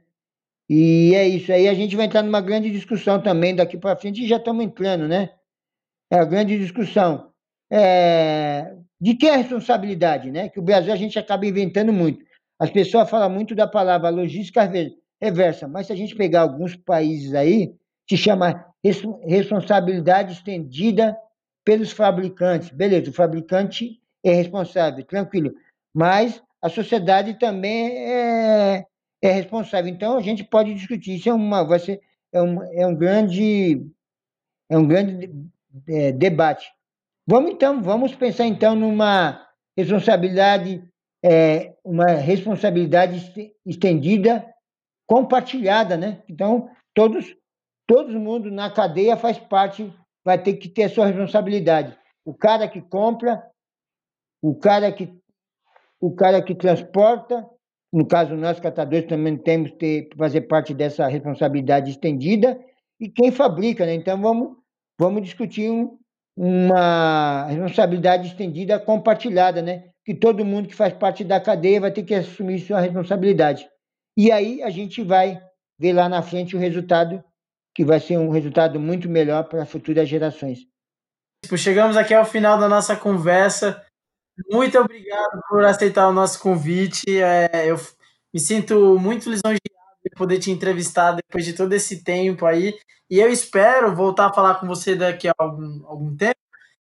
E 0.69 1.15
é 1.15 1.27
isso 1.27 1.51
aí. 1.51 1.67
A 1.67 1.73
gente 1.73 1.95
vai 1.95 2.05
entrar 2.05 2.21
numa 2.21 2.41
grande 2.41 2.69
discussão 2.69 3.21
também 3.21 3.55
daqui 3.55 3.77
para 3.77 3.95
frente, 3.95 4.21
e 4.21 4.27
já 4.27 4.35
estamos 4.35 4.63
entrando, 4.63 5.07
né? 5.07 5.31
É 6.11 6.19
a 6.19 6.25
grande 6.25 6.59
discussão. 6.59 7.31
É... 7.71 8.75
De 8.99 9.15
que 9.15 9.27
é 9.27 9.33
a 9.33 9.37
responsabilidade, 9.37 10.29
né? 10.29 10.49
Que 10.49 10.59
o 10.59 10.63
Brasil 10.63 10.91
a 10.91 10.97
gente 10.97 11.17
acaba 11.17 11.45
inventando 11.45 11.93
muito. 11.93 12.28
As 12.59 12.69
pessoas 12.69 13.09
falam 13.09 13.29
muito 13.29 13.55
da 13.55 13.67
palavra 13.67 14.09
logística 14.09 14.69
reversa, 15.21 15.67
mas 15.67 15.87
se 15.87 15.93
a 15.93 15.95
gente 15.95 16.15
pegar 16.15 16.41
alguns 16.41 16.75
países 16.75 17.33
aí, 17.33 17.73
se 18.09 18.17
chama 18.17 18.65
responsabilidade 19.25 20.33
estendida 20.33 21.17
pelos 21.63 21.91
fabricantes. 21.91 22.69
Beleza, 22.69 23.11
o 23.11 23.13
fabricante 23.13 24.01
é 24.23 24.33
responsável, 24.33 25.05
tranquilo. 25.05 25.53
Mas 25.93 26.41
a 26.61 26.69
sociedade 26.69 27.35
também 27.35 27.89
é, 27.97 28.85
é 29.21 29.31
responsável. 29.31 29.91
Então 29.91 30.17
a 30.17 30.21
gente 30.21 30.43
pode 30.43 30.73
discutir. 30.73 31.15
Isso 31.15 31.29
é 31.29 31.33
uma, 31.33 31.63
vai 31.63 31.79
ser, 31.79 32.01
é 32.33 32.41
um, 32.41 32.63
é 32.73 32.87
um 32.87 32.95
grande, 32.95 33.85
é 34.69 34.77
um 34.77 34.87
grande 34.87 35.31
é, 35.87 36.11
debate. 36.11 36.69
Vamos 37.27 37.51
então, 37.51 37.81
vamos 37.81 38.15
pensar 38.15 38.47
então 38.47 38.75
numa 38.75 39.47
responsabilidade, 39.77 40.83
é, 41.23 41.73
uma 41.83 42.07
responsabilidade 42.07 43.53
estendida, 43.65 44.45
compartilhada, 45.07 45.97
né? 45.97 46.23
Então 46.29 46.69
todos, 46.93 47.35
todo 47.87 48.19
mundo 48.19 48.51
na 48.51 48.69
cadeia 48.69 49.17
faz 49.17 49.37
parte, 49.37 49.93
vai 50.23 50.41
ter 50.41 50.53
que 50.53 50.69
ter 50.69 50.83
a 50.83 50.89
sua 50.89 51.07
responsabilidade. 51.07 51.97
O 52.25 52.33
cara 52.33 52.67
que 52.67 52.81
compra, 52.81 53.43
o 54.41 54.55
cara 54.55 54.91
que, 54.91 55.13
o 55.99 56.11
cara 56.11 56.41
que 56.41 56.55
transporta, 56.55 57.47
no 57.91 58.05
caso, 58.05 58.35
nós 58.35 58.59
catadores 58.59 59.07
também 59.07 59.35
temos 59.35 59.71
que 59.71 60.09
fazer 60.15 60.41
parte 60.41 60.73
dessa 60.73 61.07
responsabilidade 61.07 61.89
estendida 61.89 62.59
e 62.99 63.09
quem 63.09 63.31
fabrica, 63.31 63.85
né? 63.85 63.95
Então 63.95 64.21
vamos, 64.21 64.57
vamos 64.99 65.23
discutir 65.23 65.71
um, 65.71 65.97
uma 66.37 67.45
responsabilidade 67.47 68.27
estendida 68.27 68.79
compartilhada, 68.79 69.61
né? 69.61 69.89
Que 70.09 70.15
todo 70.15 70.43
mundo 70.43 70.67
que 70.67 70.75
faz 70.75 70.91
parte 70.91 71.23
da 71.23 71.39
cadeia 71.39 71.79
vai 71.79 71.91
ter 71.91 72.01
que 72.01 72.15
assumir 72.15 72.59
sua 72.61 72.79
responsabilidade. 72.79 73.69
E 74.17 74.31
aí 74.31 74.63
a 74.63 74.71
gente 74.71 75.03
vai 75.03 75.39
ver 75.77 75.93
lá 75.93 76.09
na 76.09 76.23
frente 76.23 76.55
o 76.55 76.59
resultado, 76.59 77.23
que 77.75 77.85
vai 77.85 77.99
ser 77.99 78.17
um 78.17 78.31
resultado 78.31 78.79
muito 78.79 79.07
melhor 79.07 79.43
para 79.43 79.67
futuras 79.67 80.09
gerações. 80.09 80.61
Chegamos 81.55 81.95
aqui 81.95 82.15
ao 82.15 82.25
final 82.25 82.59
da 82.59 82.67
nossa 82.67 82.95
conversa. 82.95 83.85
Muito 84.49 84.79
obrigado 84.79 85.43
por 85.47 85.63
aceitar 85.63 86.09
o 86.09 86.11
nosso 86.11 86.39
convite. 86.39 87.21
É, 87.21 87.69
eu 87.69 87.75
me 88.33 88.39
sinto 88.39 88.97
muito 88.97 89.29
lisonjeado 89.29 89.59
de 90.03 90.09
poder 90.17 90.39
te 90.39 90.49
entrevistar 90.49 91.11
depois 91.11 91.45
de 91.45 91.53
todo 91.53 91.71
esse 91.73 92.03
tempo 92.03 92.47
aí. 92.47 92.73
E 93.11 93.19
eu 93.19 93.29
espero 93.29 93.95
voltar 93.95 94.25
a 94.25 94.33
falar 94.33 94.55
com 94.55 94.65
você 94.65 94.95
daqui 94.95 95.27
a 95.27 95.33
algum, 95.37 95.85
algum 95.85 96.17
tempo, 96.17 96.39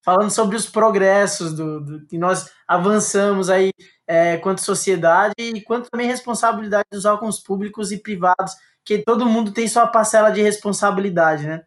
falando 0.06 0.30
sobre 0.30 0.56
os 0.56 0.70
progressos 0.70 1.53
do, 1.53 1.82
do 1.82 2.06
que 2.06 2.16
nós 2.16 2.51
avançamos 2.68 3.49
aí 3.49 3.72
é, 4.08 4.38
quanto 4.38 4.62
sociedade 4.62 5.34
e 5.39 5.60
quanto 5.62 5.89
também 5.89 6.06
responsabilidade 6.06 6.86
dos 6.91 7.06
órgãos 7.06 7.39
públicos 7.39 7.91
e 7.91 7.97
privados, 7.97 8.53
que 8.86 8.99
todo 8.99 9.26
mundo 9.26 9.51
tem 9.51 9.68
sua 9.68 9.88
parcela 9.88 10.30
de 10.30 10.43
responsabilidade, 10.43 11.47
né? 11.47 11.64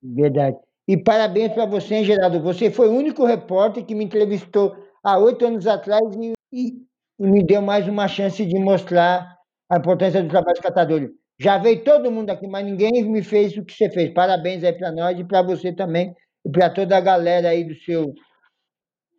Verdade. 0.00 0.56
E 0.86 0.96
parabéns 0.96 1.52
para 1.52 1.66
você, 1.66 2.04
Geraldo. 2.04 2.40
Você 2.40 2.70
foi 2.70 2.88
o 2.88 2.92
único 2.92 3.24
repórter 3.24 3.84
que 3.84 3.94
me 3.94 4.04
entrevistou 4.04 4.76
há 5.02 5.18
oito 5.18 5.44
anos 5.44 5.66
atrás 5.66 6.02
e, 6.16 6.32
e, 6.52 6.72
e, 7.18 7.26
me 7.26 7.44
deu 7.44 7.60
mais 7.60 7.88
uma 7.88 8.06
chance 8.06 8.44
de 8.46 8.58
mostrar 8.58 9.36
a 9.68 9.78
importância 9.78 10.22
do 10.22 10.28
trabalho 10.28 10.54
de 10.54 10.62
catadores. 10.62 11.10
Já 11.40 11.58
veio 11.58 11.82
todo 11.82 12.10
mundo 12.10 12.30
aqui, 12.30 12.46
mas 12.46 12.64
ninguém 12.64 13.02
me 13.04 13.22
fez 13.22 13.56
o 13.56 13.64
que 13.64 13.72
você 13.72 13.90
fez. 13.90 14.12
Parabéns 14.12 14.62
aí 14.62 14.72
para 14.72 14.92
nós 14.92 15.18
e 15.18 15.24
para 15.24 15.42
você 15.42 15.72
também 15.72 16.14
e 16.44 16.50
para 16.50 16.70
toda 16.70 16.96
a 16.96 17.00
galera 17.00 17.50
aí 17.50 17.64
do 17.64 17.74
seu 17.74 18.14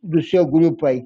do 0.03 0.21
seu 0.21 0.45
grupo 0.45 0.85
aí. 0.85 1.05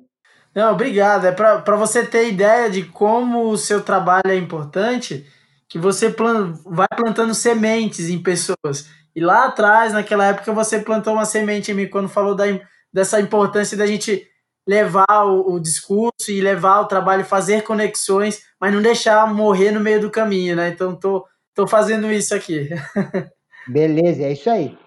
Não, 0.55 0.71
obrigado. 0.71 1.25
É 1.25 1.31
para 1.33 1.75
você 1.75 2.05
ter 2.05 2.29
ideia 2.29 2.69
de 2.69 2.83
como 2.83 3.49
o 3.49 3.57
seu 3.57 3.83
trabalho 3.83 4.29
é 4.29 4.35
importante, 4.37 5.25
que 5.67 5.77
você 5.77 6.09
plan 6.09 6.53
vai 6.65 6.87
plantando 6.95 7.33
sementes 7.33 8.09
em 8.09 8.23
pessoas. 8.23 8.89
E 9.13 9.19
lá 9.19 9.45
atrás, 9.45 9.91
naquela 9.91 10.27
época, 10.27 10.53
você 10.53 10.79
plantou 10.79 11.13
uma 11.13 11.25
semente 11.25 11.71
em 11.71 11.73
mim 11.73 11.89
quando 11.89 12.07
falou 12.07 12.35
da, 12.35 12.45
dessa 12.93 13.19
importância 13.19 13.77
da 13.77 13.85
gente 13.85 14.25
levar 14.67 15.25
o, 15.25 15.53
o, 15.53 15.59
discurso 15.59 16.31
e 16.31 16.41
levar 16.41 16.79
o 16.79 16.87
trabalho, 16.87 17.23
fazer 17.23 17.61
conexões, 17.63 18.41
mas 18.59 18.73
não 18.73 18.81
deixar 18.81 19.31
morrer 19.31 19.71
no 19.71 19.79
meio 19.79 20.01
do 20.01 20.09
caminho, 20.09 20.55
né? 20.55 20.69
Então 20.69 20.95
tô, 20.95 21.25
tô 21.53 21.67
fazendo 21.67 22.11
isso 22.11 22.33
aqui. 22.33 22.69
Beleza, 23.67 24.23
é 24.23 24.33
isso 24.33 24.49
aí. 24.49 24.77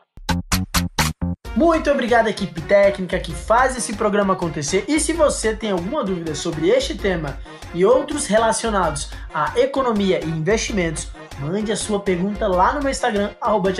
Muito 1.58 1.90
obrigado, 1.90 2.28
equipe 2.28 2.60
técnica 2.60 3.18
que 3.18 3.32
faz 3.34 3.76
esse 3.76 3.96
programa 3.96 4.34
acontecer. 4.34 4.84
E 4.86 5.00
se 5.00 5.12
você 5.12 5.56
tem 5.56 5.72
alguma 5.72 6.04
dúvida 6.04 6.32
sobre 6.32 6.68
este 6.68 6.94
tema 6.94 7.36
e 7.74 7.84
outros 7.84 8.28
relacionados 8.28 9.10
à 9.34 9.58
economia 9.58 10.24
e 10.24 10.28
investimentos, 10.28 11.08
mande 11.40 11.72
a 11.72 11.76
sua 11.76 11.98
pergunta 11.98 12.46
lá 12.46 12.74
no 12.74 12.80
meu 12.80 12.92
Instagram, 12.92 13.30
arroba. 13.40 13.72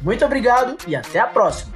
Muito 0.00 0.24
obrigado 0.24 0.76
e 0.86 0.94
até 0.94 1.18
a 1.18 1.26
próxima! 1.26 1.72